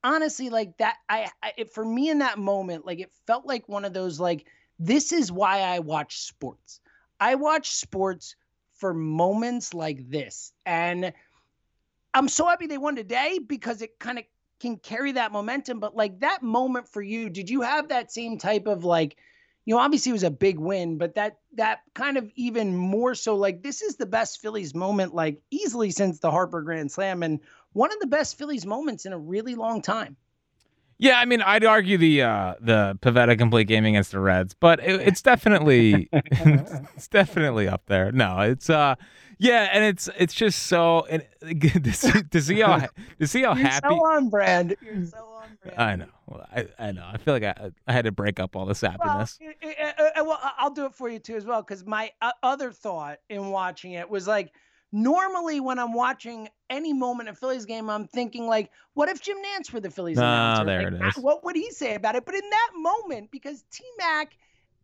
[0.04, 3.68] honestly, like that I, I it, for me in that moment, like it felt like
[3.68, 4.46] one of those like
[4.80, 6.80] this is why I watch sports.
[7.20, 8.36] I watch sports
[8.82, 10.52] for moments like this.
[10.66, 11.14] And
[12.16, 14.26] I'm so happy they won today because it kind of
[14.60, 15.80] can carry that momentum.
[15.80, 19.18] But like that moment for you, did you have that same type of like,
[19.66, 23.14] you know, obviously it was a big win, but that that kind of even more
[23.14, 27.22] so like this is the best Phillies moment, like easily since the Harper Grand Slam,
[27.22, 27.40] and
[27.74, 30.16] one of the best Phillies moments in a really long time.
[30.98, 34.80] Yeah, I mean, I'd argue the uh, the Pivetta complete game against the Reds, but
[34.82, 38.12] it, it's definitely it's definitely up there.
[38.12, 38.94] No, it's uh,
[39.40, 41.26] yeah, and it's it's just so and
[41.84, 42.88] to see, to see how
[43.20, 43.88] to see how You're happy.
[43.90, 44.76] so on brand.
[44.80, 45.80] You're so on brand.
[45.82, 46.12] I know.
[46.28, 47.10] Well, I, I know.
[47.12, 49.40] I feel like I I had to break up all this happiness.
[49.42, 52.12] i- i- uh, uh, well, I'll do it for you too as well because my
[52.22, 54.54] uh, other thought in watching it was like,
[54.92, 59.38] normally when I'm watching any moment of Phillies game, I'm thinking like, what if Jim
[59.38, 60.66] Nantz were the Phillies Ah, announcer?
[60.66, 61.22] there Like, it uh.
[61.22, 62.26] What would he say about it?
[62.26, 64.34] But in that moment, because T Mac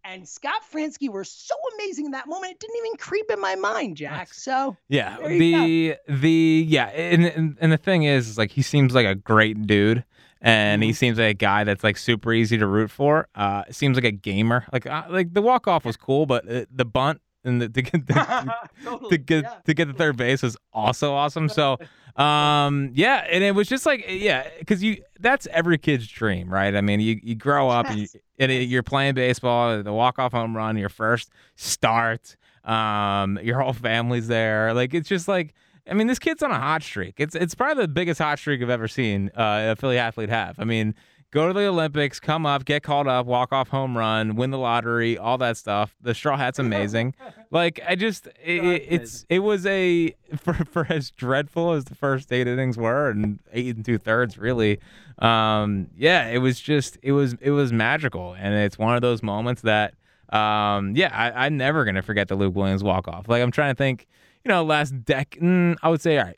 [0.03, 3.55] and Scott Franzke were so amazing in that moment, it didn't even creep in my
[3.55, 4.33] mind, Jack.
[4.33, 8.51] So Yeah, There you the the yeah, and, and and the thing is, is like
[8.51, 10.05] he seems like a great dude,
[10.41, 10.95] and he Mhm.
[10.95, 13.27] seems like a guy that's like super easy to root for.
[13.35, 14.65] Uh, seems like a gamer.
[14.71, 17.81] Like uh, like the walk off was cool, but uh, the bunt and the, to
[17.81, 18.55] get the,
[19.09, 19.53] to get yeah.
[19.65, 21.49] to get the third base was also awesome.
[21.49, 21.77] So,
[22.15, 26.75] um, yeah, and it was just like yeah, because you that's every kid's dream, right?
[26.75, 28.17] I mean, you you grow up and, you, Yes.
[28.39, 33.59] and it- you're playing baseball, the walk off home run, your first start, um, your
[33.61, 34.73] whole family's there.
[34.73, 35.53] Like it's just like.
[35.89, 37.13] I mean, this kid's on a hot streak.
[37.17, 40.59] It's it's probably the biggest hot streak I've ever seen uh, a Philly athlete have.
[40.59, 40.93] I mean,
[41.31, 44.57] go to the Olympics, come up, get called up, walk off home run, win the
[44.57, 45.95] lottery, all that stuff.
[46.01, 47.13] The straw hat's amazing.
[47.51, 51.95] like I just, it, it- it's it was a for for as dreadful as the
[51.95, 54.79] first eight innings were, and eight and two thirds really.
[55.19, 59.21] Um, yeah, it was just it was it was magical, and it's one of those
[59.23, 59.93] moments that.
[60.29, 63.29] Um, yeah, I, I'm never gonna forget the Luke Williams walk off.
[63.29, 64.07] Like I'm trying to think,
[64.43, 66.37] you know, last deck, mm, I would say, all right,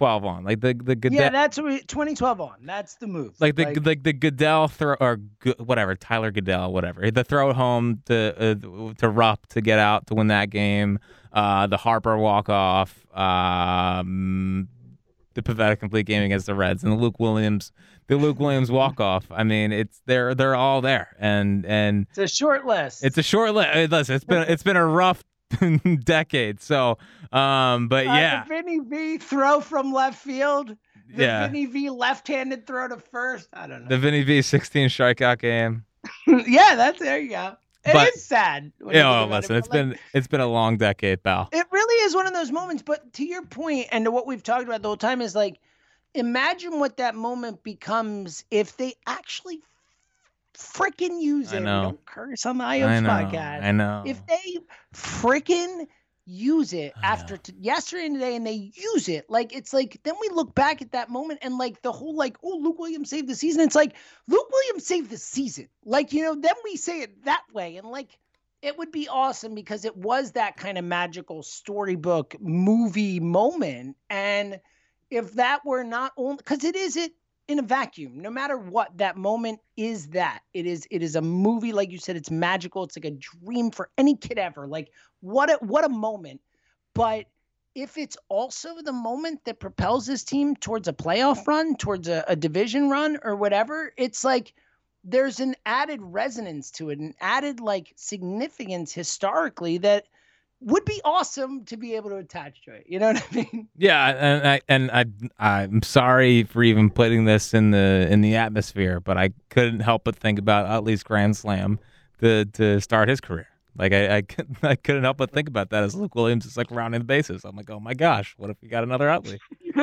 [0.00, 2.54] 2012 on, like the the Goeddel, yeah, that's what 2012 on.
[2.62, 3.34] That's the move.
[3.38, 8.02] like the like, the Goeddel throw or Go- whatever Tyler Goeddel, whatever the throw home
[8.06, 10.98] to uh, to Rupp to get out to win that game,
[11.32, 14.68] uh, the Harper walk off, um,
[15.34, 17.70] the Pivetta complete game against the Reds, and the Luke Williams
[18.06, 19.26] the Luke Williams walk off.
[19.30, 23.04] I mean, it's they're they're all there, and and it's a short list.
[23.04, 23.90] it's a short list.
[23.90, 25.22] Listen, it's been it's been a rough
[26.04, 26.60] decade.
[26.60, 26.98] So,
[27.32, 30.76] um, but Uh, yeah, the Vinny V throw from left field.
[31.14, 31.46] The Yeah.
[31.46, 33.48] Vinny V left-handed throw to first.
[33.52, 33.88] I don't know.
[33.88, 35.84] the Vinny V 16 strikeout game.
[36.26, 37.56] yeah, that's there you go.
[37.84, 38.72] It is But- sad.
[38.78, 40.46] when you Yeah, well, think about listen, it, it's but, like, been it's been a
[40.46, 41.48] long decade, pal.
[41.52, 42.82] It really is one of those moments.
[42.82, 45.58] But to your point, and to what we've talked about the whole time, is like,
[46.14, 49.60] imagine what that moment becomes if they actually
[50.60, 51.60] freaking use it.
[51.60, 51.82] We know.
[51.82, 53.62] don't curse on the I IOS know, podcast.
[53.62, 54.02] I know.
[54.06, 54.58] if they
[54.94, 55.86] freaking
[56.26, 59.98] use it I after t- yesterday and today and they use it like it's like
[60.04, 63.10] then we look back at that moment and like the whole like oh luke williams
[63.10, 63.96] saved the season it's like
[64.28, 67.88] luke williams saved the season like you know then we say it that way and
[67.88, 68.16] like
[68.62, 74.60] it would be awesome because it was that kind of magical storybook movie moment and
[75.10, 77.12] if that were not only because it is it
[77.50, 80.40] in a vacuum no matter what that moment is that.
[80.54, 83.72] It is it is a movie like you said it's magical it's like a dream
[83.72, 86.40] for any kid ever like what a what a moment.
[86.94, 87.26] But
[87.74, 92.24] if it's also the moment that propels this team towards a playoff run towards a,
[92.28, 94.54] a division run or whatever it's like
[95.04, 100.06] there's an added resonance to it an added like significance historically that
[100.62, 103.68] would be awesome to be able to attach to it you know what i mean
[103.76, 105.04] Yeah, and I and I
[105.38, 110.04] I'm sorry for even putting this in the in the atmosphere, but I couldn't help
[110.04, 111.78] but think about Utley's Grand Slam
[112.20, 113.46] to to start his career.
[113.78, 116.56] Like I I, couldn't- I couldn't help but think about that as Luke Williams is
[116.58, 117.44] like rounding the bases.
[117.44, 119.40] I'm like, oh my gosh, what if we got another Utley?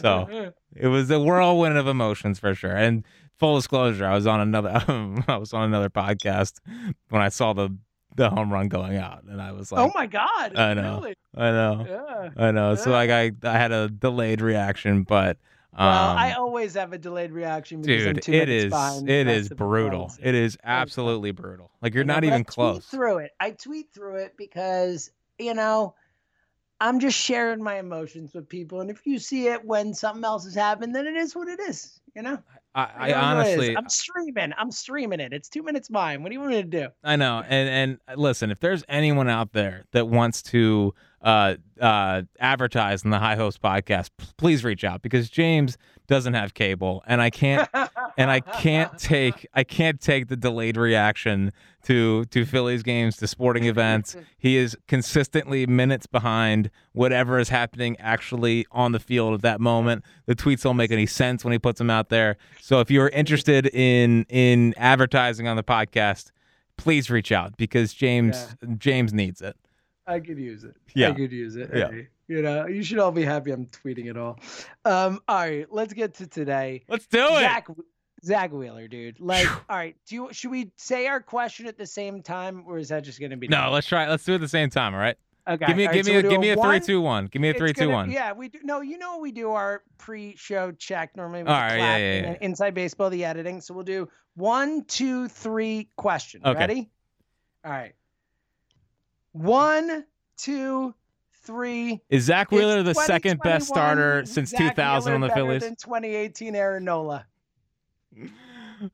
[0.00, 2.76] So it was a whirlwind of emotions for sure.
[2.76, 3.04] And
[3.38, 4.70] full disclosure, I was on another
[5.28, 6.60] I was on another podcast
[7.08, 7.76] when I saw the
[8.16, 11.00] the home run going out, and I was like, oh my god I know.
[11.00, 11.14] really?
[11.36, 11.86] I know.
[11.88, 12.74] yeah I know.
[12.74, 15.38] So like I I had a delayed reaction, but
[15.78, 18.72] um, well, I always have a delayed reaction because I'm dude, it is
[19.06, 20.10] it is brutal.
[20.22, 21.70] It is absolutely brutal.
[21.82, 22.76] Like you're not even I close.
[22.76, 23.32] Tweet through it.
[23.38, 25.94] I tweet through it because you know
[26.80, 30.44] I'm just sharing my emotions with people, and if you see it when something else
[30.44, 32.00] has happened, then it is what it is.
[32.14, 32.38] You know.
[32.76, 33.56] I, I know what it is.
[33.56, 34.52] honestly I'm streaming.
[34.58, 35.32] I'm streaming it.
[35.32, 36.22] It's two minutes mine.
[36.22, 36.88] What do you want me to do?
[37.02, 37.42] I know.
[37.48, 43.02] And and uh, listen, if there's anyone out there that wants to uh uh advertise
[43.04, 47.30] in the High Hopes podcast, please reach out because James doesn't have cable and I
[47.30, 47.68] can't
[48.16, 51.52] and I can't take I can't take the delayed reaction
[51.84, 54.16] to to Phillies games, to sporting events.
[54.38, 60.04] He is consistently minutes behind whatever is happening actually on the field at that moment.
[60.26, 62.36] The tweets don't make any sense when he puts them out there.
[62.60, 66.30] So if you're interested in in advertising on the podcast,
[66.76, 69.56] please reach out because James James needs it.
[70.06, 70.76] I could use it.
[70.94, 71.08] Yeah.
[71.08, 71.70] I could use it.
[71.74, 71.90] Yeah.
[71.90, 74.38] Hey, You know, you should all be happy I'm tweeting it all.
[74.84, 76.84] Um, all right, let's get to today.
[76.88, 77.40] Let's do it.
[77.40, 77.66] Zack
[78.26, 79.20] Zack Wheeler, dude.
[79.20, 82.78] Like, all right, do you should we say our question at the same time, or
[82.78, 84.08] is that just gonna be No, let's try.
[84.08, 84.94] Let's do it at the same time.
[84.94, 85.16] All right.
[85.48, 85.64] Okay.
[85.64, 87.26] Give me, all give right, me, so a, give me a three, two, one.
[87.26, 88.10] Give me a it's three, gonna- one.
[88.10, 88.58] Yeah, we do.
[88.64, 92.36] No, you know we do our pre-show check normally with All right, yeah, yeah, yeah.
[92.40, 93.60] inside baseball, the editing.
[93.60, 96.40] So we'll do one, two, three question.
[96.44, 96.58] Okay.
[96.58, 96.90] Ready?
[97.64, 97.94] All right.
[99.30, 100.04] One,
[100.36, 100.94] two,
[101.44, 102.02] three.
[102.10, 105.62] Is Zach Wheeler the second best starter since Zach 2000 on the Phillies?
[105.62, 107.24] Than 2018 Aaron Nola.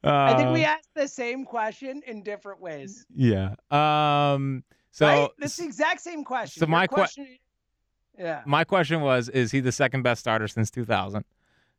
[0.04, 3.04] I think we Uh, asked the same question in different ways.
[3.14, 3.54] Yeah.
[3.70, 4.64] Um.
[4.90, 5.30] So right?
[5.38, 6.60] That's the exact same question.
[6.60, 7.38] so Your my que- question.
[8.18, 8.42] yeah.
[8.46, 11.24] my question was: Is he the second best starter since 2000?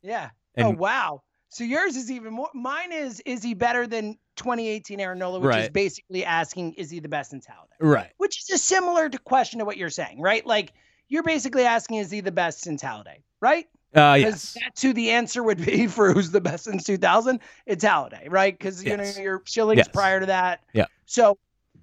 [0.02, 0.30] Yeah.
[0.54, 1.22] And oh wow.
[1.48, 2.50] So yours is even more.
[2.52, 6.98] Mine is is he better than 2018 Aaron Nola, which is basically asking is he
[6.98, 8.10] the best in talent, right.
[8.16, 10.44] which is a similar to question to what you're saying, right?
[10.44, 10.72] Like
[11.08, 13.66] you're basically asking is he the best since Halladay, right?
[13.94, 14.56] Uh, yes.
[14.60, 17.38] That's who the answer would be for who's the best since 2000.
[17.66, 18.56] It's Halladay, right?
[18.58, 19.16] Because you Yes.
[19.16, 19.88] know your Schillings Yes.
[19.88, 20.62] prior to that.
[20.72, 20.86] Yeah.
[21.06, 21.38] So,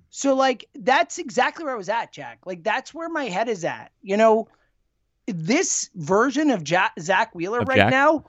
[0.09, 2.39] so like that's exactly where I was at, Jack.
[2.45, 3.91] Like that's where my head is at.
[4.01, 4.49] You know,
[5.27, 7.91] this version of ja- Zack Wheeler Of right Jack?
[7.91, 8.25] now.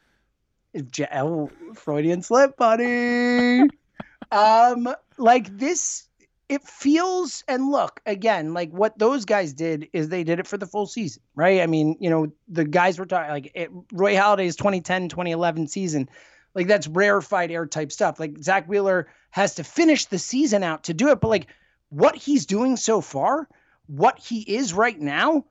[0.74, 3.62] Is ja- oh, Freudian slip, buddy.
[4.30, 6.08] um, like this.
[6.52, 10.58] It feels and look again like what those guys did is they did it for
[10.58, 11.62] the full season, right?
[11.62, 16.10] I mean, you know, the guys were talking like it, Roy Halladay's 2010 2011 season,
[16.54, 18.20] like that's rarefied air type stuff.
[18.20, 21.46] Like Zack Wheeler has to finish the season out to do it, but like
[21.88, 23.48] what he's doing so far,
[23.86, 25.46] what he is right now,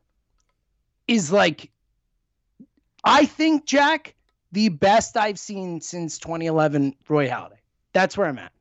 [1.07, 1.71] is like,
[3.03, 4.13] I think Jack
[4.51, 7.57] the best I've seen since 2011 Roy Halladay.
[7.91, 8.51] That's where I'm at.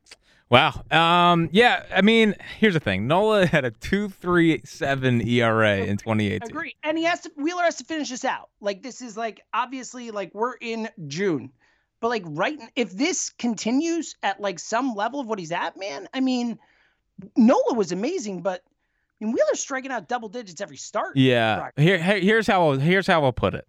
[0.50, 0.82] Wow.
[0.90, 1.48] Um.
[1.52, 1.84] Yeah.
[1.94, 3.06] I mean, here's the thing.
[3.06, 6.42] Nola had a two three seven ERA in 2018.
[6.42, 6.76] Agree.
[6.82, 8.50] And he has to Wheeler has to finish this out.
[8.60, 11.50] Like this is like obviously like we're in June.
[12.00, 16.08] But like right if this continues at like some level of what he's at, man,
[16.12, 16.58] I mean
[17.36, 18.62] Nola was amazing, but
[19.20, 21.16] I mean Wheeler's striking out double digits every start.
[21.16, 21.68] Yeah.
[21.76, 23.68] Here, here- here's how I'll, here's how I'll put it.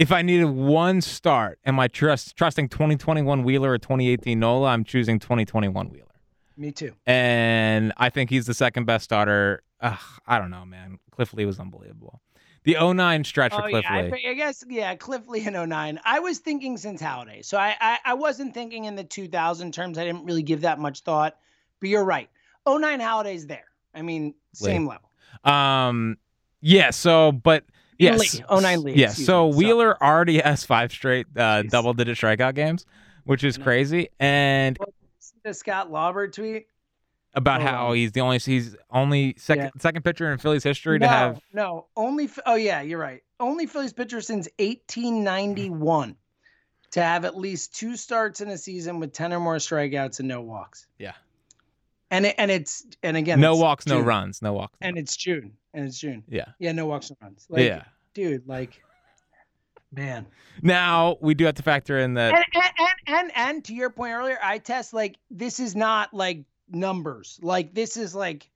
[0.00, 4.68] If I needed one start, am I trust trusting 2021 Wheeler or 2018 Nola?
[4.68, 6.06] I'm choosing 2021 Wheeler,
[6.56, 6.92] Me too.
[7.04, 9.62] and I think he's the second best starter.
[9.82, 10.98] Ugh, I don't know, man.
[11.10, 12.22] Cliff Lee was unbelievable.
[12.64, 14.10] The 09 stretch for Oh, Cliff yeah, Lee.
[14.10, 16.00] thi- I guess yeah, Cliff Lee in 09.
[16.02, 17.44] I was thinking since Halladay.
[17.44, 19.98] So I, I I wasn't thinking in the 2000 terms.
[19.98, 21.36] I didn't really give that much thought.
[21.78, 22.30] But you're right.
[22.66, 23.64] 09 Halladay's there.
[23.94, 25.10] I mean, same level.
[25.44, 26.16] Um,
[26.62, 26.90] yeah.
[26.90, 27.64] So, but
[28.00, 29.06] yes, Lee, 09 Lee, Yeah.
[29.08, 32.86] excuse So me, so- Wheeler already has five straight uh, double-digit strikeout games,
[33.24, 34.08] which is crazy.
[34.18, 34.78] And
[35.18, 36.66] See the Scott Lauber tweet?
[37.34, 39.80] about Oh, how he's the only he's only second Yeah.
[39.80, 42.28] second pitcher in Phillies history no, to have no, only.
[42.44, 43.22] Oh yeah, you're right.
[43.38, 46.16] Only Phillies pitcher since 1891
[46.92, 50.26] to have at least two starts in a season with 10 or more strikeouts and
[50.28, 50.88] no walks.
[50.98, 51.12] Yeah.
[52.10, 54.76] And it, and it's and again no it's walks, no runs, no walks.
[54.80, 56.24] and it's June and it's June.
[56.28, 56.46] Yeah.
[56.58, 57.46] Yeah, no walks, and runs.
[57.48, 57.84] Like, yeah.
[58.14, 58.80] dude, like,
[59.92, 60.26] man.
[60.62, 62.34] Now we do have to factor in that.
[62.34, 66.12] And, and and and and to your point earlier, I test like this is not
[66.14, 67.38] like numbers.
[67.42, 68.48] Like this is like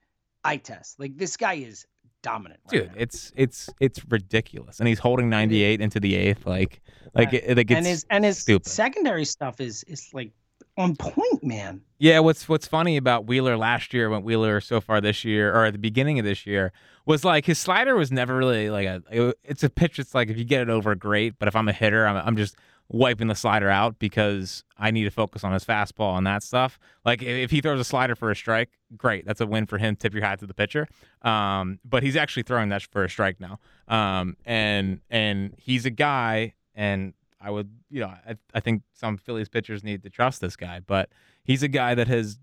[0.45, 1.01] I test.
[1.01, 1.87] Like this guy is
[2.23, 2.61] dominant.
[2.73, 2.95] right Dude, now.
[2.97, 6.47] it's it's it's ridiculous, and he's holding 98 into the eighth.
[6.47, 6.81] Like,
[7.15, 7.41] like, Yeah.
[7.45, 8.67] it, like it's and his and his stupid.
[8.69, 10.33] secondary stuff is is like
[10.77, 11.83] on point, man.
[11.99, 15.65] Yeah, what's what's funny about Wheeler last year, when Wheeler so far this year, or
[15.67, 16.73] at the beginning of this year,
[17.07, 19.03] was like his slider was never really like a.
[19.11, 19.99] it- it's a pitch.
[19.99, 21.39] It's like if you get it over, great.
[21.39, 22.57] But if I'm a hitter, I'm I'm just
[22.91, 26.79] wiping the slider out because I need to focus on his fastball and that stuff.
[27.05, 29.25] Like if if he throws a slider for a strike, great.
[29.25, 29.97] That's a win for him.
[29.97, 30.87] Tip your hat to the pitcher.
[31.23, 33.59] Um, but he's actually throwing that for a strike now.
[33.89, 39.17] Um, and and he's a guy, and I would, you know, I, I think some
[39.17, 41.11] Phillies pitchers need to trust this guy, but
[41.45, 42.39] he's a guy that has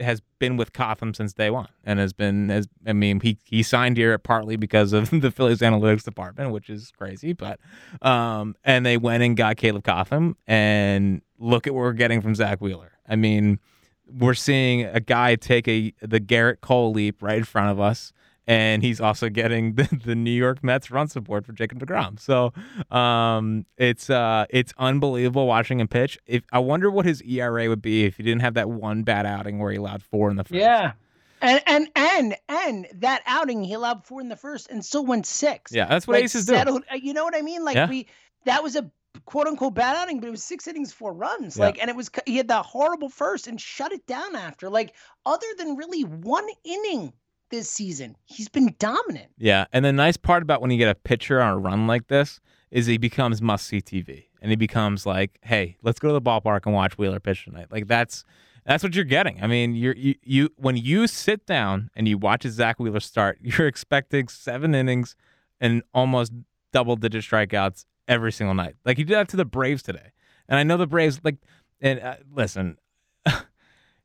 [0.00, 2.68] has been with Cotham since day one, and has been has.
[2.86, 6.90] I mean, he he signed here partly because of the Phillies analytics department, which is
[6.96, 7.60] crazy, but
[8.02, 12.34] um, and they went and got Caleb Cotham, and look at what we're getting from
[12.34, 12.92] Zach Wheeler.
[13.08, 13.58] I mean,
[14.06, 18.12] we're seeing a guy take a the Gerrit Cole leap right in front of us.
[18.50, 22.18] And he's also getting the, the New York Mets run support for Jacob Degrom.
[22.18, 22.52] So
[22.90, 26.18] um, it's uh, it's unbelievable watching him pitch.
[26.26, 29.24] If I wonder what his ERA would be if he didn't have that one bad
[29.24, 30.54] outing where he allowed four in the first.
[30.60, 30.92] Yeah.
[31.40, 35.26] And and and and that outing he allowed four in the first and still went
[35.26, 35.72] six.
[35.72, 36.54] yeah, that's what like aces do.
[36.54, 37.64] settled, uh, You know what I mean?
[37.64, 37.88] Like Yeah.
[37.88, 38.08] we
[38.46, 38.90] that was a
[39.26, 41.56] quote unquote bad outing, but it was six innings, four runs.
[41.56, 41.66] Yeah.
[41.66, 44.68] Like and it was he had that horrible first and shut it down after.
[44.68, 47.12] Like other than really one inning
[47.50, 48.16] this season.
[48.24, 49.28] He's been dominant.
[49.38, 52.08] Yeah, and the nice part about when you get a pitcher on a run like
[52.08, 56.14] this is he becomes must see TV, and he becomes like, hey, let's go to
[56.14, 57.66] the ballpark and watch Wheeler pitch tonight.
[57.70, 58.24] Like that's
[58.64, 59.42] that's what you're getting.
[59.42, 63.00] I mean, you're you, you when you sit down and you watch a Zack Wheeler
[63.00, 65.16] start, you're expecting seven innings
[65.60, 66.32] and almost
[66.72, 68.76] double digit strikeouts every single night.
[68.84, 70.12] Like he did that to the Braves today,
[70.48, 71.36] and I know the Braves like.
[71.82, 72.76] And uh, listen,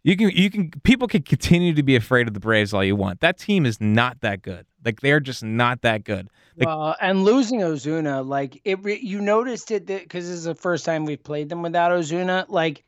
[0.06, 2.96] you can you can people can continue to be afraid of the Braves all you
[2.96, 3.22] want.
[3.22, 4.68] That team is not that good.
[4.86, 6.30] Like they're just not that good.
[6.58, 10.86] Like, well, and losing Ozuna, like it, you noticed it because this is the first
[10.86, 12.46] time we've played them without Ozuna.
[12.50, 12.86] Like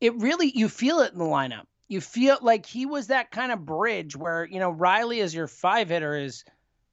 [0.00, 1.66] it really, you feel it in the lineup.
[1.86, 5.46] You feel like he was that kind of bridge where you know Riley as your
[5.46, 6.44] five hitter is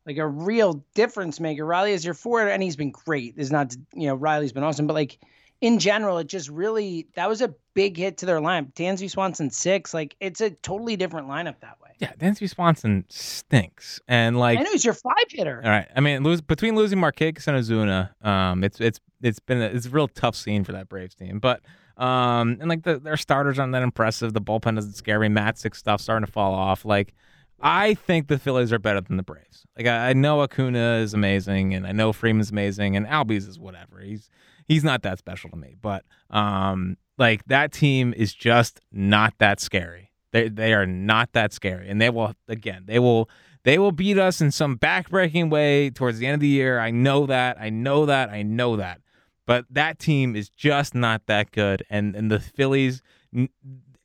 [0.05, 1.65] like a real difference maker.
[1.65, 3.33] Riley is your four hitter, and he's been great.
[3.35, 5.17] Is not you know Riley's been awesome, but like
[5.65, 8.71] in general, it just really that was a big hit to their lineup.
[8.73, 11.89] Dansby Swanson six, like it's a totally different lineup that way.
[11.97, 15.59] Yeah, Dansby Swanson stinks, and like I know he's your five hitter.
[15.63, 19.59] All right, I mean, lose between losing Markakis and Ozuna, um, it's it's it's been
[19.59, 21.61] a, it's a real tough scene for that Braves team, but.
[21.97, 24.33] Um, and like the, their starters aren't that impressive.
[24.33, 25.29] The bullpen doesn't scare me.
[25.29, 26.83] Matzek stuff starting to fall off.
[26.83, 27.13] Like,
[27.61, 29.65] I think the Phillies are better than the Braves.
[29.77, 33.57] Like, I, I know Acuna is amazing, and I know Freeman's amazing, and Albies is
[33.57, 34.01] whatever.
[34.01, 34.29] He's
[34.65, 35.75] he's not that special to me.
[35.81, 40.11] But um, like that team is just not that scary.
[40.31, 43.29] They they are not that scary, and they will again they will
[43.63, 46.79] they will beat us in some backbreaking way towards the end of the year.
[46.79, 47.57] I know that.
[47.59, 48.29] I know that.
[48.29, 49.01] I know that.
[49.47, 53.01] But that team is just not that good, and and the Phillies.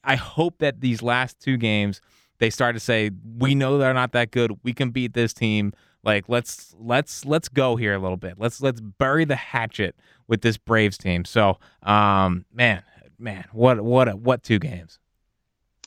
[0.03, 2.01] I hope that these last two games
[2.41, 4.59] they start to say we know they're not that good.
[4.65, 5.73] We can beat this team.
[6.03, 8.35] Like let's let's let's go here a little bit.
[8.39, 9.95] Let's let's bury the hatchet
[10.31, 11.27] with this Braves team.
[11.27, 12.83] So, um, man,
[13.19, 14.99] man, what what a, what two games.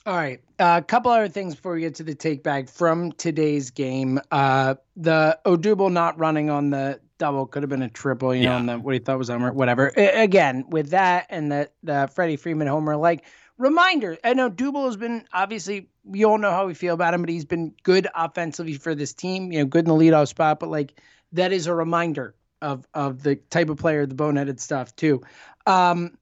[0.05, 3.13] All right, a uh, couple other things before we get to the take back from
[3.13, 4.19] today's game.
[4.29, 8.49] Uh, the Odubel not running on the double could have been a triple, you yeah.
[8.49, 9.93] know, on the what he thought was homer, whatever.
[9.95, 13.23] I, again, with that and the the Freddie Freeman homer, like
[13.57, 14.17] reminder.
[14.25, 17.29] I know Dubel has been obviously we all know how we feel about him, but
[17.29, 19.53] he's been good offensively for this team.
[19.53, 20.99] You know, good in the leadoff spot, but like
[21.31, 25.21] that is a reminder of of the type of player, the boneheaded stuff too.
[25.67, 26.17] Um,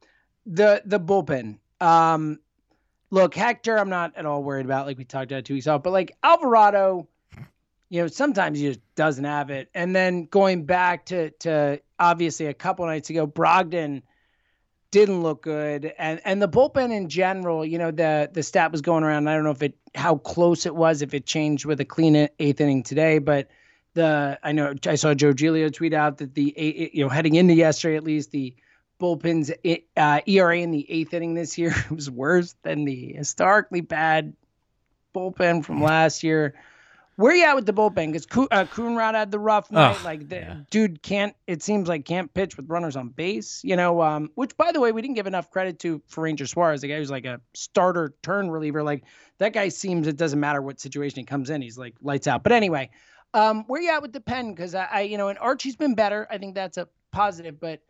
[0.45, 1.59] the the bullpen.
[1.79, 2.39] Um,
[3.11, 4.87] look, Hector, I'm not at all worried about.
[4.87, 7.07] Like we talked about two weeks off, but like Alvarado,
[7.89, 9.69] you know, sometimes he just doesn't have it.
[9.73, 14.01] And then going back to to obviously a couple nights ago, Brogdon
[14.89, 18.81] didn't look good, and and the bullpen in general, you know, the the stat was
[18.81, 19.27] going around.
[19.27, 22.27] I don't know if it how close it was, if it changed with a clean
[22.39, 23.47] eighth inning today, but
[23.93, 27.53] the I know I saw Joe Giglio tweet out that the you know heading into
[27.53, 28.55] yesterday at least the
[28.99, 29.51] bullpen's
[29.97, 34.33] uh, ERA in the eighth inning this year was worse than the historically bad
[35.13, 36.53] bullpen from last year.
[37.17, 38.11] Where you at with the bullpen?
[38.13, 39.97] Because uh, Coonrod had the rough night.
[39.99, 40.55] Oh, like the yeah.
[40.71, 41.35] dude can't.
[41.45, 43.61] It seems like can't pitch with runners on base.
[43.63, 46.47] You know, um, which by the way we didn't give enough credit to for Ranger
[46.47, 48.81] Suarez, the guy who's like a starter turn reliever.
[48.81, 49.03] Like
[49.39, 52.43] that guy seems it doesn't matter what situation he comes in, he's like lights out.
[52.43, 52.89] But anyway,
[53.33, 54.53] um, where you at with the pen?
[54.53, 56.27] Because I, I, you know, and Archie's been better.
[56.29, 57.81] I think that's a positive, but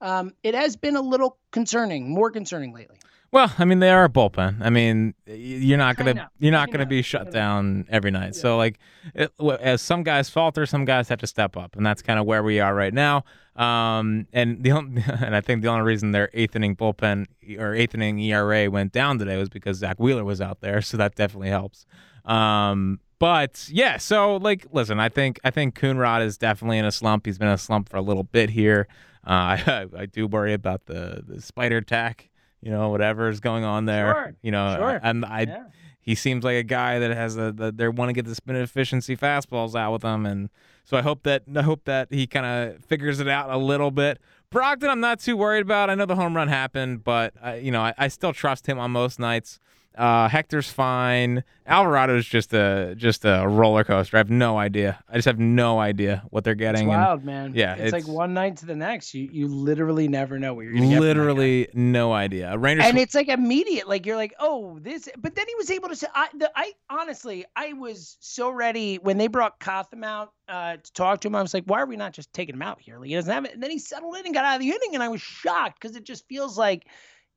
[0.00, 2.96] um, it has been a little concerning, more concerning lately.
[3.32, 4.56] Well, I mean, they are a bullpen.
[4.60, 8.34] I mean, you're not gonna you're not gonna be shut down every night.
[8.34, 8.42] Yeah.
[8.42, 8.78] So like,
[9.14, 12.26] it, as some guys falter, some guys have to step up, and that's kind of
[12.26, 13.24] where we are right now.
[13.54, 17.72] Um, and the only, and I think the only reason their eighth inning bullpen or
[17.72, 21.14] eighth inning ERA went down today was because Zack Wheeler was out there, so that
[21.14, 21.86] definitely helps.
[22.24, 26.90] Um, but yeah, so like, listen, I think I think Coonrod is definitely in a
[26.90, 27.26] slump.
[27.26, 28.88] He's been in a slump for a little bit here.
[29.24, 32.30] Uh, I I do worry about the the spider attack,
[32.62, 34.12] you know, whatever is going on there.
[34.12, 34.34] Sure.
[34.42, 35.00] You know, sure.
[35.02, 35.42] and I.
[35.42, 35.64] Yeah.
[36.02, 38.56] He seems like a guy that has a the, they want to get the spin
[38.56, 40.48] efficiency fastballs out with him, and
[40.82, 43.90] so I hope that I hope that he kind of figures it out a little
[43.90, 44.18] bit.
[44.50, 45.90] Brogdon, I'm not too worried about.
[45.90, 48.78] I know the home run happened, but I, you know I, I still trust him
[48.78, 49.60] on most nights.
[49.96, 51.42] Uh, Hector's fine.
[51.68, 54.16] Alvarado's just a just a roller coaster.
[54.16, 55.02] I have no idea.
[55.08, 56.88] I just have no idea what they're getting.
[56.88, 57.52] It's wild, and, man.
[57.54, 59.14] Yeah, it's, it's, like one night to the next.
[59.14, 61.00] You you literally never know what you're gonna get.
[61.00, 62.56] Literally no idea.
[62.56, 63.88] Rangers and it's like immediate.
[63.88, 65.08] Like you're like, oh, this.
[65.18, 68.96] But then he was able to say, I, the, I honestly, I was so ready
[68.96, 71.34] when they brought Cotham out uh, to talk to him.
[71.34, 72.98] I was like, why are we not just taking him out here?
[72.98, 73.54] Like he doesn't have it.
[73.54, 75.80] And then he settled in and got out of the inning, and I was shocked
[75.80, 76.86] because it just feels like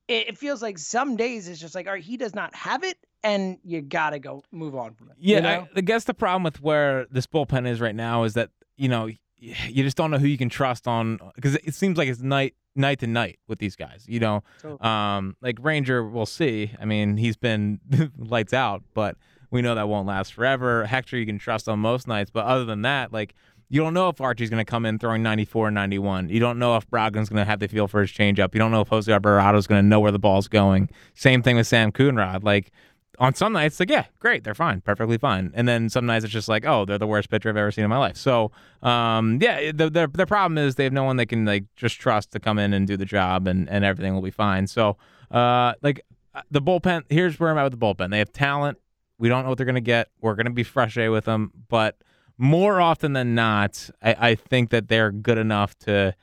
[0.08, 2.98] it, feels like some days it's just like, all right, he does not have it,
[3.24, 5.16] and you gotta go move on from it.
[5.20, 5.68] Yeah, you know?
[5.76, 8.90] I, I guess the problem with where this bullpen is right now is that you
[8.90, 12.22] know you just don't know who you can trust on because it seems like it's
[12.22, 14.06] night night to night with these guys.
[14.08, 14.80] You know, totally.
[14.82, 16.72] um, like Ranger, we'll see.
[16.80, 17.80] I mean, he's been
[18.18, 19.18] lights out, but
[19.52, 20.86] We know that won't last forever.
[20.86, 23.36] Hector, you can trust on most nights, but other than that, like
[23.70, 26.30] you don't know if Archie's going to come in throwing 94 and 91.
[26.30, 28.54] You don't know if Brogdon's going to have the feel for his changeup.
[28.54, 30.90] You don't know if Jose Alvarado's going to know where the ball's going.
[31.16, 32.44] Same thing with Sam Coonrod.
[32.44, 32.72] Like
[33.20, 35.52] on some nights, like yeah, great, they're fine, perfectly fine.
[35.54, 37.84] And then some nights it's just like, oh, they're the worst pitcher I've ever seen
[37.84, 38.18] in my life.
[38.18, 38.52] So,
[38.82, 42.00] um, yeah, the, the the problem is they have no one they can like just
[42.00, 44.68] trust to come in and do the job, and and everything will be fine.
[44.68, 44.98] So,
[45.32, 46.02] uh, like
[46.50, 47.04] the bullpen.
[47.10, 48.10] Here's where I'm at with the bullpen.
[48.10, 48.80] They have talent.
[49.20, 50.10] We don't know what they're gonna get.
[50.22, 51.98] We're gonna be frustrated with them, but
[52.38, 56.16] more often than not, I, I think that they're good enough to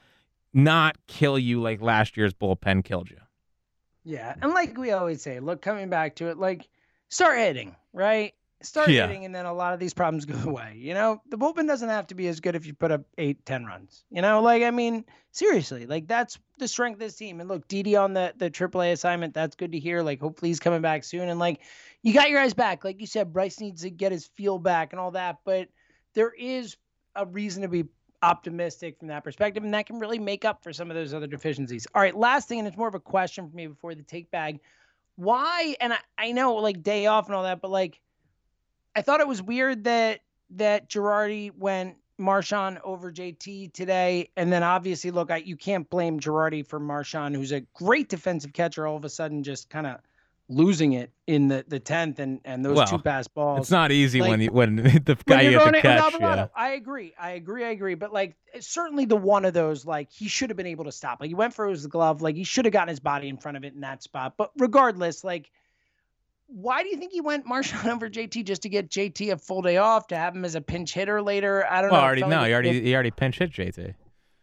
[0.53, 3.19] not kill you like last year's bullpen killed you.
[4.05, 6.69] Yeah, and like we always say, look, coming back to it, like
[7.09, 8.35] start hitting, right?
[8.63, 9.07] Start Yeah.
[9.07, 10.77] hitting, and then a lot of these problems go away.
[10.79, 13.45] You know, the bullpen doesn't have to be as good if you put up eight,
[13.47, 14.05] ten runs.
[14.11, 17.41] You know, like I mean, seriously, like that's the strength of this team.
[17.41, 20.03] And look, Didi on the the AAA assignment, that's good to hear.
[20.03, 21.29] Like, hopefully he's coming back soon.
[21.29, 21.61] And like,
[22.03, 22.85] you got your guys back.
[22.85, 25.39] Like you said, Bryce needs to get his feel back and all that.
[25.45, 25.69] But
[26.15, 26.77] there is
[27.15, 27.85] a reason to be
[28.23, 31.27] optimistic from that perspective, and that can really make up for some of those other
[31.27, 31.87] deficiencies.
[31.95, 34.31] All right, last thing, and it's more of a question for me before the take
[34.31, 34.61] bag.
[35.17, 35.77] Why?
[35.81, 38.01] And I, I know like day off and all that, but like
[38.95, 44.63] I thought it was weird that that Girardi went Marchán over JT today, and then
[44.63, 48.97] obviously look, I, you can't blame Girardi for Marchán, who's a great defensive catcher, all
[48.97, 50.01] of a sudden just kind of
[50.51, 53.61] losing it in the the tenth and and those Well, two pass balls.
[53.61, 56.15] It's not easy like- when you, when the guy you're you have to catch.
[56.21, 56.49] Yeah.
[56.55, 57.15] I agree.
[57.19, 57.65] I agree.
[57.65, 57.95] I agree.
[57.95, 61.21] But like certainly the one of those, like he should have been able to stop.
[61.21, 62.21] Like he went for his glove.
[62.21, 64.35] Like he should have gotten his body in front of it in that spot.
[64.37, 65.51] But regardless, like
[66.53, 69.63] why do you think he went Marchán over JT just to get JT a full
[69.63, 71.65] day off to have him as a pinch hitter later?
[71.71, 72.07] I don't Well, know.
[72.07, 73.95] Already no, like he already he already pinch hit JT.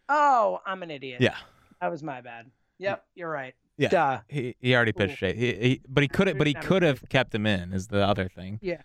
[0.08, 1.20] Oh, I'm an idiot.
[1.20, 1.36] Yeah.
[1.82, 2.50] That was my bad.
[2.80, 3.56] Yep, you're right.
[3.78, 3.90] Yeah.
[3.90, 4.20] Duh.
[4.28, 5.08] He he already Cool.
[5.08, 5.22] pitched.
[5.22, 8.04] He, he, but he could have but he could have kept him in is the
[8.06, 8.60] other thing.
[8.62, 8.82] Yeah.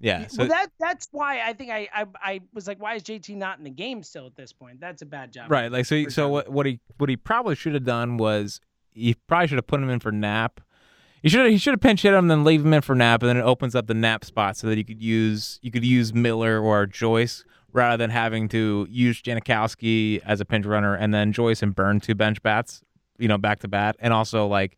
[0.00, 0.26] Yeah.
[0.26, 3.36] So well, that that's why I think I, I I was like, why is JT
[3.36, 4.80] not in the game still at this point?
[4.80, 5.50] That's a bad job.
[5.50, 5.70] Right.
[5.70, 6.02] Like so.
[6.04, 6.48] for So what?
[6.48, 8.60] What he what he probably should have done was
[8.92, 10.60] he probably should have put him in for Knapp.
[11.22, 13.30] He should he should have pinch hit him, then leave him in for Knapp, and
[13.30, 16.12] then it opens up the Knapp spot so that you could use you could use
[16.12, 21.32] Miller or Joyce rather than having to use Jankowski as a pinch runner and then
[21.32, 22.82] Joyce and burn two bench bats,
[23.18, 24.76] you know, back to bat, and also like,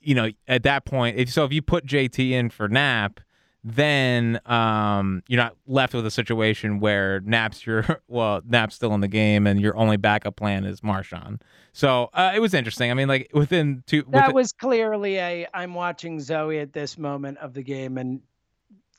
[0.00, 3.20] you know, at that point, if so, if you put JT in for Knapp,
[3.64, 9.00] then um, you're not left with a situation where Knapp's your well, Knapp's still in
[9.00, 11.40] the game, and your only backup plan is Marchán.
[11.72, 12.90] So uh, it was interesting.
[12.90, 16.98] I mean, like within two, That within- was clearly a I'm watching Zoe at this
[16.98, 18.20] moment of the game and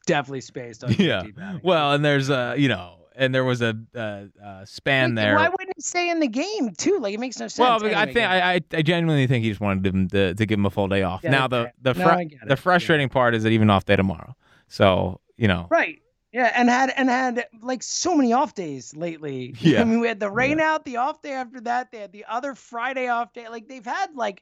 [0.06, 1.24] definitely spaced on yeah.
[1.62, 5.36] Well, and there's a you know, and there was a, a, a span Like, there.
[5.36, 6.99] Why wouldn't he stay in the game too?
[6.99, 7.59] Like it makes no sense.
[7.59, 8.20] Well, but I think.
[8.20, 11.03] I, I genuinely think he just wanted him to, to give him a full day
[11.03, 11.22] off.
[11.24, 12.47] Yeah, now the the No, get it.
[12.47, 14.36] the frustrating part is that even off day tomorrow.
[14.68, 15.99] So you know, right.
[16.32, 19.53] Yeah, and had and had like so many off days lately.
[19.59, 19.82] Yeah.
[19.82, 21.91] I mean, we had the rain out, the off day after that.
[21.91, 23.47] They had the other Friday off day.
[23.49, 24.41] Like they've had like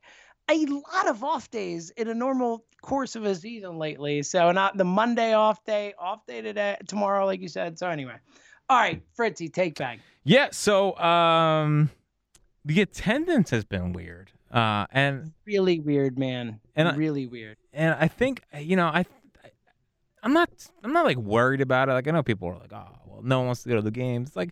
[0.49, 4.23] a lot of off days in a normal course of a season lately.
[4.23, 7.77] So not the Monday off day, off day today, tomorrow, like you said.
[7.77, 8.15] So anyway,
[8.71, 9.99] all right, Fritzy, take back.
[10.23, 10.47] yeah.
[10.51, 11.89] So um,
[12.65, 14.31] the attendance has been weird.
[14.51, 16.59] Uh, and Really weird, man.
[16.75, 17.57] And I- really weird.
[17.73, 19.05] and I think you know I,
[20.23, 20.49] I'm not
[20.83, 21.93] I'm not like worried about it.
[21.93, 23.91] Like I know people are like, oh well, no one wants to go to the
[23.91, 24.29] games.
[24.29, 24.51] It's like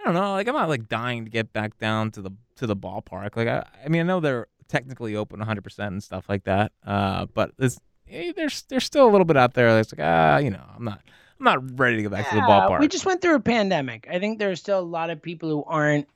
[0.00, 0.32] I don't know.
[0.32, 3.36] Like I'm not like dying to get back down to the to the ballpark.
[3.36, 6.72] Like I I mean I know they're technically open 100 percent and stuff like that.
[6.86, 10.38] Uh, but there's eh, there's there's still a little bit out there that's like ah
[10.38, 11.00] you know I'm not
[11.40, 12.80] I'm not ready to go back to the ballpark.
[12.80, 14.08] We just went through a pandemic.
[14.10, 16.08] I think there's still a lot of people who aren't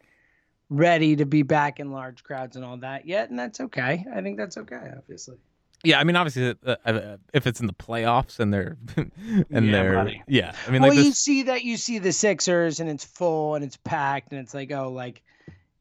[0.69, 4.05] ready to be back in large crowds and all that yet, and that's okay.
[4.13, 5.37] I think that's okay, obviously.
[5.85, 9.11] yeah, I mean obviously uh, uh, if it's in the playoffs and they're and
[9.51, 10.23] Yeah, they're buddy.
[10.27, 13.55] yeah I mean well, like you see that you see the Sixers and it's full
[13.55, 15.23] and it's packed and it's like, oh, like,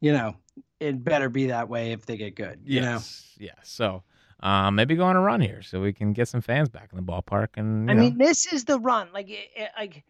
[0.00, 0.36] you know,
[0.78, 2.60] it better be that way if they get good.
[2.64, 3.00] You know,
[3.38, 4.02] yeah so.
[4.42, 6.96] Um, maybe go on a run here so we can get some fans back in
[6.96, 8.00] the ballpark and I know.
[8.00, 9.08] mean, this is the run.
[9.14, 10.02] Like, it, it- like,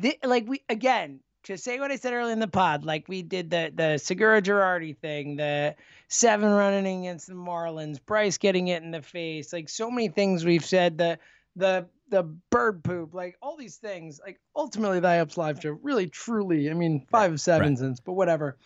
[0.00, 2.84] thi- like we again to say what I said earlier in the pod.
[2.84, 5.76] Like we did the the Segura Girardi thing, the
[6.08, 9.52] seven running against the Marlins, Bryce getting it in the face.
[9.52, 10.98] Like so many things we've said.
[10.98, 11.18] The
[11.54, 14.18] the the bird poop, like all these things.
[14.24, 16.68] Like ultimately, the IUPS live show really, truly.
[16.70, 17.78] I mean, five of seven right.
[17.78, 18.56] cents, but whatever.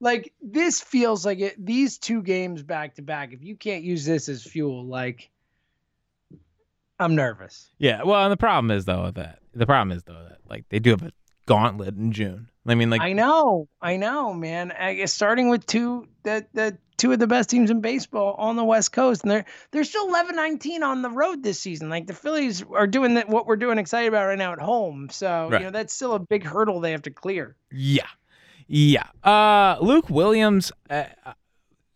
[0.00, 1.64] Like this feels like it.
[1.64, 3.32] These two games back to back.
[3.32, 5.30] If you can't use this as fuel, like.
[6.98, 7.70] I'm nervous.
[7.78, 10.68] Yeah, well, and the problem is though with that the problem is though that like
[10.68, 11.12] they do have a
[11.46, 12.48] gauntlet in June.
[12.66, 14.72] I mean, like I know, I know, man.
[14.72, 18.56] I guess starting with two the the two of the best teams in baseball on
[18.56, 21.88] the West Coast, and they're they're still 11-19 on the road this season.
[21.88, 25.08] Like the Phillies are doing that what we're doing excited about right now at home.
[25.10, 25.60] So Right.
[25.60, 27.56] you know that's still a big hurdle they have to clear.
[27.72, 28.06] Yeah,
[28.72, 29.06] yeah.
[29.24, 31.04] Uh, Luke Williams, uh,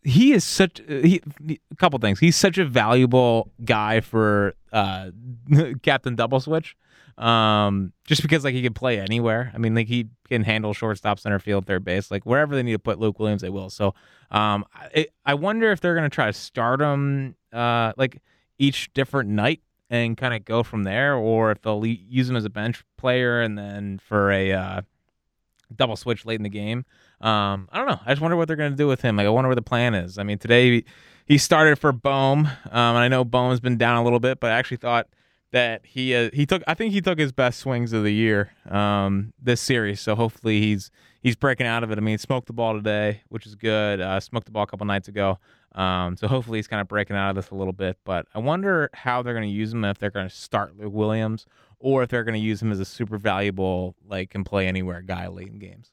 [0.03, 2.19] he is such he, he- a couple things.
[2.19, 5.11] He's such a valuable guy for uh,
[5.83, 6.77] Captain Double Switch.
[7.17, 9.53] Um, just because like he can play anywhere.
[9.55, 12.73] I mean, like he can handle shortstop, center field, third base, like wherever they need
[12.73, 13.71] to put Luke Williams, they will.
[13.71, 13.95] So,
[14.33, 18.21] um, I, I wonder if they're gonna try to start him uh like
[18.59, 19.61] each different night
[19.91, 23.41] and kind of go from there, or if they'll use him as a bench player
[23.41, 24.81] and then for a uh,
[25.75, 26.85] double switch late in the game.
[27.21, 28.01] Um, I don't know.
[28.05, 29.17] I just wonder what they're going to do with him.
[29.17, 30.19] Like, I wonder what the plan is.
[30.19, 30.85] I mean, today
[31.27, 34.51] he, started for Bohm, um, and I know Bohm's been down a little bit, but
[34.51, 35.09] I actually thought
[35.53, 36.65] that he uh, he took.
[36.67, 40.01] I think he took his best swings of the year um, this series.
[40.01, 40.91] So hopefully he's
[41.23, 41.99] he's breaking out of it.
[41.99, 44.01] I mean, smoked the ball today, which is good.
[44.01, 45.39] Uh, smoked the ball a couple nights ago.
[45.77, 47.99] Um, so hopefully he's kind of breaking out of this a little bit.
[48.05, 49.85] But I wonder how they're going to use him.
[49.85, 51.47] If they're going to start Luke Williams,
[51.85, 55.03] or if they're going to use him as a super valuable, like can play anywhere
[55.03, 55.93] guy late in games.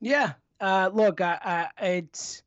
[0.00, 0.32] Yeah.
[0.60, 2.42] Uh, look, I, I, it's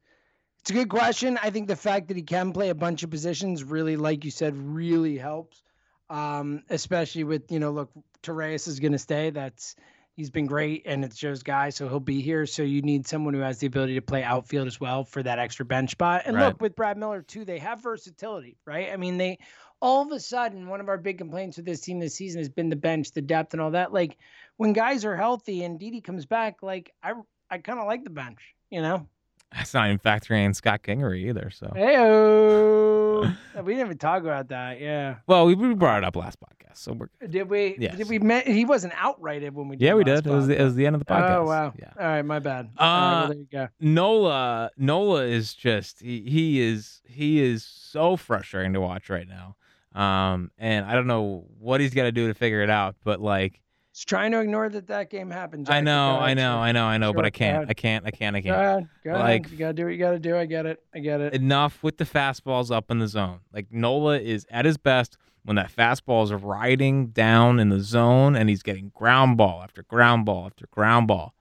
[0.60, 1.40] it's a good question.
[1.42, 4.32] I think the fact that he can play a bunch of positions really, like you
[4.32, 5.64] said, really helps.
[6.10, 7.90] Um, especially with you know, look,
[8.22, 9.30] Torreyes is going to stay.
[9.30, 9.78] That's
[10.16, 12.46] he's been great, and it's Joe's guy, so he'll be here.
[12.46, 15.40] So you need someone who has the ability to play outfield as well for that
[15.40, 16.24] extra bench spot.
[16.26, 16.48] And Right.
[16.48, 18.92] look, with Brad Miller too, they have versatility, right?
[18.92, 19.40] I mean, they
[19.82, 22.50] all of a sudden one of our big complaints with this team this season has
[22.50, 23.94] been the bench, the depth, and all that.
[23.94, 24.18] Like
[24.58, 27.14] when guys are healthy and Didi comes back, like I
[27.50, 29.08] I kind of like the bench, you know.
[29.54, 31.50] That's not even factoring in Scott Kingery either.
[31.50, 33.36] So, Heyo.
[33.64, 34.82] we didn't even talk about that.
[34.82, 35.18] Yeah.
[35.28, 37.78] well, we, we brought it up last podcast, so we're Did we?
[37.80, 37.96] Yes.
[37.96, 38.20] Did we?
[38.20, 39.78] Me- he wasn't outrighted when we.
[39.78, 40.26] Did yeah, we did.
[40.26, 41.36] It was the, it was the end of the podcast.
[41.38, 41.74] Oh wow!
[41.80, 41.92] Yeah.
[41.98, 42.70] All right, my bad.
[42.78, 43.68] All right, well, Uh, there you go.
[43.80, 49.56] Nola Nola is just he, he is he is so frustrating to watch right now.
[49.96, 53.22] Um, and I don't know what he's got to do to figure it out, but
[53.22, 53.62] like
[53.94, 55.68] Just trying to ignore that that game happened.
[55.70, 56.58] I Jack, but know, I know.
[56.58, 57.70] I know, I know, but I can't.
[57.70, 58.56] I can't, I can't, I can't.
[58.56, 58.90] ahead.
[59.06, 59.22] Go ahead.
[59.22, 60.36] Like- You gotta do what you gotta do.
[60.38, 60.84] I get it.
[60.94, 61.34] I get it.
[61.34, 63.40] Enough with the fastballs up in the zone.
[63.54, 68.36] Like Nola is at his best when that fastball is riding down in the zone
[68.36, 71.34] and he's getting ground ball after ground ball after ground ball,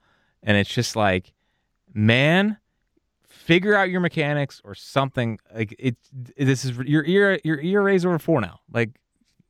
[0.43, 1.33] and it's just like,
[1.93, 2.59] man,
[3.35, 5.39] figure out your mechanics or something.
[5.55, 5.97] Like it,
[6.37, 8.61] this is your ear your ERA's over four now.
[8.73, 8.91] Like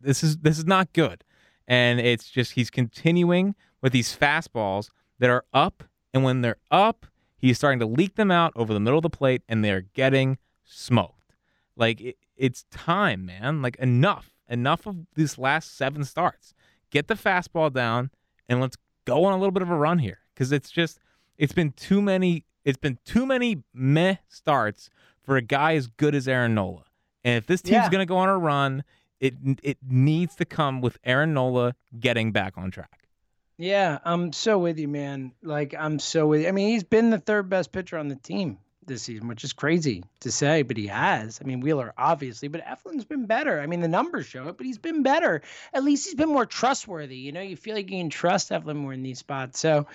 [0.00, 1.24] this is this is not good,
[1.68, 7.06] and it's just he's continuing with these fastballs that are up, and when they're up,
[7.36, 10.38] he's starting to leak them out over the middle of the plate, and they're getting
[10.64, 11.34] smoked.
[11.76, 13.62] Like it, it's time, man.
[13.62, 16.54] Like enough, enough of these last seven starts.
[16.90, 18.10] Get the fastball down,
[18.48, 20.98] and let's go on a little bit of a run here, because it's just
[21.38, 22.44] it's been too many.
[22.64, 24.90] It's been too many meh starts
[25.22, 26.84] for a guy as good as Aaron Nola.
[27.24, 27.90] And if this team's Yeah.
[27.90, 28.84] gonna go on a run,
[29.20, 33.08] it it needs to come with Aaron Nola getting back on track.
[33.56, 35.32] Yeah, I'm so with you, man.
[35.42, 36.48] Like I'm so with you.
[36.48, 39.54] I mean, he's been the third best pitcher on the team this season, which is
[39.54, 41.40] crazy to say, but he has.
[41.40, 43.60] I mean, Wheeler obviously, but Eflin's been better.
[43.60, 45.40] I mean, the numbers show it, but he's been better.
[45.72, 47.16] At least he's been more trustworthy.
[47.16, 49.58] You know, you feel like you can trust Eflin more in these spots.
[49.58, 49.86] So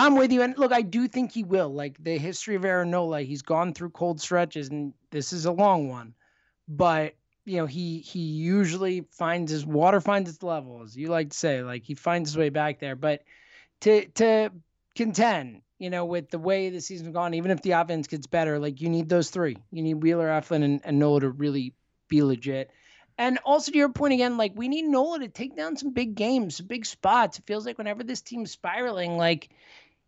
[0.00, 0.40] I'm with you.
[0.40, 1.68] And look, I do think he will.
[1.68, 5.52] Like the history of Aaron Nola, he's gone through cold stretches, and this is a
[5.52, 6.14] long one.
[6.66, 11.30] But you know, he he usually finds his water finds its level, as you like
[11.30, 11.62] to say.
[11.62, 12.96] Like he finds his way back there.
[12.96, 13.24] But
[13.82, 14.50] to to
[14.96, 18.58] contend, you know, with the way the season's gone, even if the offense gets better,
[18.58, 19.58] like you need those three.
[19.70, 21.74] You need Wheeler, Eflin, and, and Nola to really
[22.08, 22.70] be legit.
[23.18, 26.14] And also to your point again, like we need Nola to take down some big
[26.14, 27.38] games, some big spots.
[27.38, 29.50] It feels like whenever this team's spiraling, like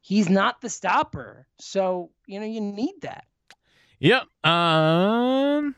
[0.03, 1.47] he's not the stopper.
[1.59, 3.25] So, you know, you need that.
[4.01, 4.25] Yep.
[4.45, 5.75] Um,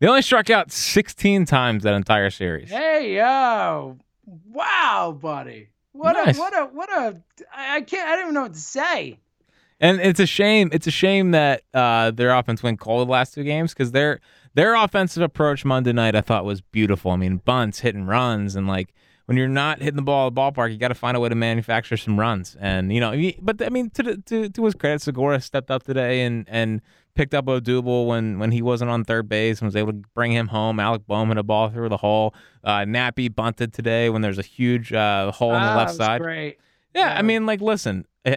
[0.00, 2.70] they only struck out 16 times that entire series.
[2.70, 3.98] Hey yo.
[4.26, 5.68] Wow, buddy.
[5.92, 6.36] What Nice.
[6.36, 7.22] a what a what a
[7.54, 9.18] I can't I don't even know what to say.
[9.80, 10.70] And it's a shame.
[10.72, 14.20] It's a shame that uh, their offense went cold the last two games because their
[14.54, 17.10] their offensive approach Monday night I thought was beautiful.
[17.12, 18.92] I mean, bunts, hitting runs, and like
[19.28, 21.28] when you're not hitting the ball at the ballpark, you got to find a way
[21.28, 22.56] to manufacture some runs.
[22.58, 25.70] And you know, he- but I mean, to the, to to his credit, Segura stepped
[25.70, 26.80] up today and and
[27.14, 30.32] picked up Odubel when when he wasn't on third base and was able to bring
[30.32, 30.80] him home.
[30.80, 32.34] Alec Bohm hit a ball through the hole.
[32.64, 36.04] Uh, Nappy bunted today when there's a huge uh, hole on the Ah, left that
[36.04, 36.20] side.
[36.22, 36.58] Great.
[36.94, 37.18] Yeah, Yeah.
[37.18, 38.32] I mean, like, listen, uh,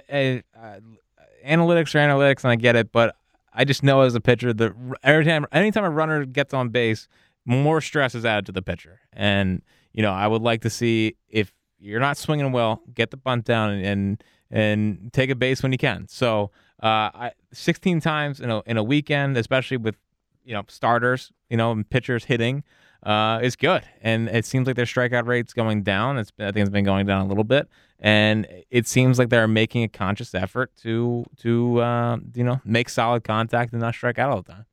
[1.46, 3.16] analytics are analytics, and I get it, but
[3.54, 4.74] I just know as a pitcher that
[5.04, 7.08] every time, anytime a runner gets on base,
[7.46, 9.62] more stress is added to the pitcher, and
[9.94, 12.82] you know, I would like to see if you're not swinging well.
[12.94, 16.08] Get the bunt down and and, and take a base when you can.
[16.08, 19.96] So uh, I, 16 times in a in a weekend, especially with
[20.44, 22.64] you know starters, you know, and pitchers hitting,
[23.04, 23.84] uh, is good.
[24.02, 26.18] And it seems like their strikeout rate's going down.
[26.18, 27.68] It's I think it's been going down a little bit,
[28.00, 32.90] and it seems like they're making a conscious effort to to uh, you know make
[32.90, 34.66] solid contact and not strike out all the time.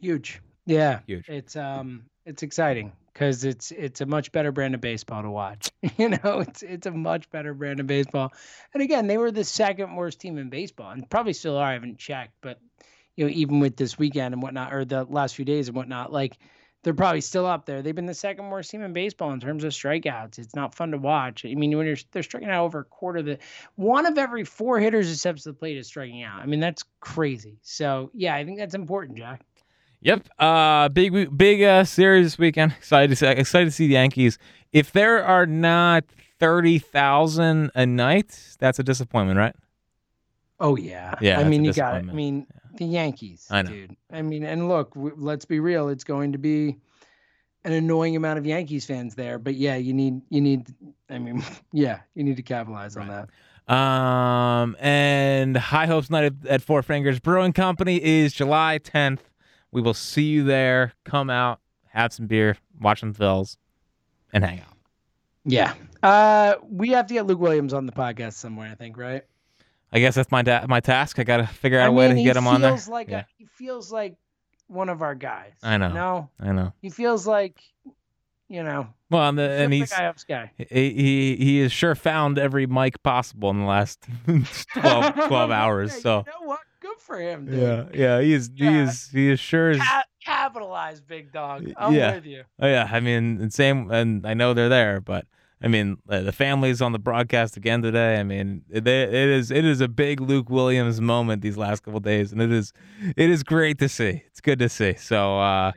[0.00, 1.28] Huge, yeah, huge.
[1.28, 5.70] It's um, it's exciting because it's it's a much better brand of baseball to watch.
[5.96, 8.32] you know, it's it's a much better brand of baseball.
[8.74, 11.70] And again, they were the second worst team in baseball, and probably still are.
[11.70, 12.60] I haven't checked, but
[13.16, 16.12] you know, even with this weekend and whatnot, or the last few days and whatnot,
[16.12, 16.36] like
[16.82, 17.80] they're probably still up there.
[17.80, 20.38] They've been the second worst team in baseball in terms of strikeouts.
[20.38, 21.44] It's not fun to watch.
[21.46, 23.38] I mean, when you're they're striking out over a quarter of the
[23.76, 26.40] one of every four hitters who steps to the plate is striking out.
[26.40, 27.58] I mean, that's crazy.
[27.62, 29.40] So yeah, I think that's important, Jack.
[30.04, 30.28] Yep.
[30.38, 32.72] Uh, big big uh, series this weekend.
[32.72, 34.38] Excited to see, excited to see the Yankees.
[34.72, 36.04] If there are not
[36.38, 39.56] thirty thousand a night, that's a disappointment, right?
[40.60, 41.14] Oh yeah.
[41.20, 41.40] Yeah.
[41.40, 42.08] I mean, you got it.
[42.08, 42.46] I mean,
[42.76, 43.70] the Yankees, I know.
[43.70, 43.96] dude.
[44.12, 45.88] I mean, and look, w- let's be real.
[45.88, 46.76] It's going to be
[47.64, 50.66] an annoying amount of Yankees fans there, but yeah, you need you need.
[51.08, 51.42] I mean,
[51.72, 53.28] yeah, you need to capitalize on that.
[53.74, 59.20] Um, and High Hopes Night at, at Four Fingers Brewing Company is July 10th.
[59.74, 60.92] We will see you there.
[61.04, 63.56] Come out, have some beer, watch some Phils,
[64.32, 64.68] and hang out.
[65.44, 65.74] Yeah.
[66.02, 68.70] Uh, we have to get Luke Williams on the podcast somewhere.
[68.70, 69.24] I think, right?
[69.92, 71.18] I guess that's my da- my task.
[71.18, 72.78] I got to figure out I a way mean, to get him on there.
[72.88, 73.20] Like Yeah.
[73.20, 74.14] a, he feels like
[74.68, 75.52] one of our guys.
[75.62, 75.88] I know.
[75.92, 76.72] No, I know.
[76.80, 77.60] he feels like,
[78.48, 80.52] you know, Well, and, the, and he's guy.
[80.56, 85.92] he, he he has sure found every mic possible in the last 12, 12 hours.
[85.94, 86.60] Yeah, So you know what?
[86.84, 87.58] Good for him, dude.
[87.60, 89.78] yeah, yeah, he is he is he is sure is.
[89.78, 91.66] Ca- capitalize, big dog.
[91.78, 92.14] I'm Yeah.
[92.14, 92.44] with you.
[92.60, 95.26] Oh yeah, I mean, and same, and I know they're there, but
[95.62, 98.20] I mean, uh, the family's on the broadcast again today.
[98.20, 102.00] I mean, it, it is it is a big Luke Williams moment these last couple
[102.00, 102.72] days, and it is
[103.16, 104.22] it is great to see.
[104.26, 104.92] It's good to see.
[104.94, 105.72] So uh,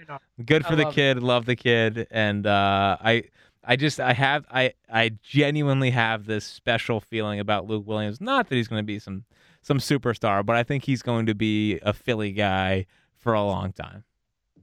[0.46, 0.96] good I for the love it.
[0.96, 1.24] kid.
[1.24, 3.24] Love the kid, and uh, I.
[3.70, 8.22] I just I have I I genuinely have this special feeling about Luke Williams.
[8.22, 9.26] Not that he's going to be some
[9.68, 12.86] some superstar, but I think he's going to be a Philly guy
[13.18, 14.06] for a long time.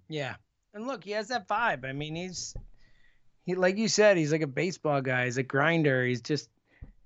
[0.08, 0.36] Yeah.
[0.72, 1.84] And look, he has that vibe.
[1.84, 2.54] I mean, he's
[3.44, 5.26] he like you said, he's like a baseball guy.
[5.26, 6.06] He's a grinder.
[6.06, 6.48] He's just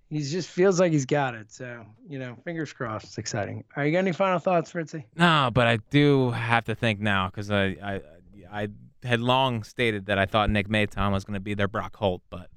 [0.09, 1.51] he's just feels like he's got it.
[1.51, 3.07] So, you know, fingers crossed.
[3.07, 3.65] It's exciting.
[3.75, 5.05] Are you got any final thoughts, Fritzy?
[5.17, 8.01] No, but I do have to think now because I, I
[8.51, 8.69] I
[9.03, 12.23] had long stated that I thought Nick Maton was going to be their Brock Holt,
[12.31, 12.49] but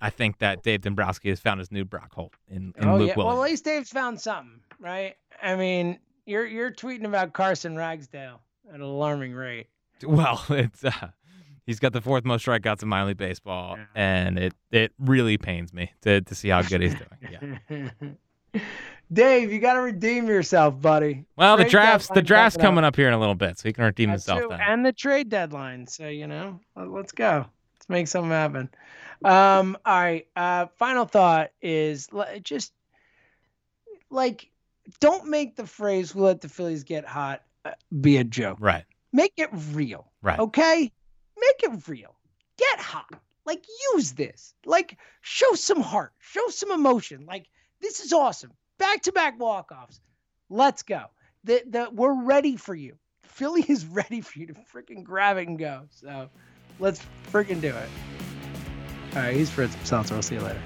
[0.00, 3.08] I think that Dave Dombrowski has found his new Brock Holt in, in oh Luke
[3.08, 3.14] yeah.
[3.16, 5.14] Well, at least Dave's found something, right?
[5.42, 9.66] I mean, you're you're tweeting about Carson Ragsdale at an alarming rate.
[10.04, 11.10] Well, it's uh,
[11.66, 13.84] he's got the fourth most strikeouts in minor league baseball, Yeah.
[13.94, 17.60] and it it really pains me to to see how good he's doing.
[17.70, 18.10] Yeah.
[19.12, 21.24] Dave, you got to redeem yourself, buddy.
[21.36, 22.94] Well, the drafts the draft's coming up.
[22.94, 24.60] here in a little bit, so he can redeem That himself too, then.
[24.60, 25.86] and the trade deadline.
[25.88, 27.46] So you know, let- let's go.
[27.74, 28.70] Let's make something happen.
[29.24, 30.26] Um, all right.
[30.34, 32.08] Uh, final thought is
[32.42, 32.72] just
[34.10, 34.50] like
[35.00, 38.58] don't make the phrase "we'll let the Phillies get hot" uh, be a joke.
[38.60, 40.10] Right, Make it real.
[40.22, 40.38] right.
[40.38, 40.90] Okay,
[41.38, 42.16] make it real.
[42.56, 43.12] Get hot.
[43.46, 43.64] Like
[43.94, 44.54] use this.
[44.64, 46.12] Like show some heart.
[46.20, 47.26] Show some emotion.
[47.26, 47.46] Like
[47.80, 48.52] this is awesome.
[48.78, 50.00] Back to back walk offs.
[50.48, 51.04] Let's go.
[51.44, 52.96] The, the, we're ready for you.
[53.22, 55.82] Philly is ready for you to freaking grab it and go.
[55.90, 56.28] So
[56.78, 57.00] let's
[57.32, 57.88] freaking do it.
[59.14, 60.14] All right, he's Fritz Seltzer.
[60.14, 60.60] We'll see you later.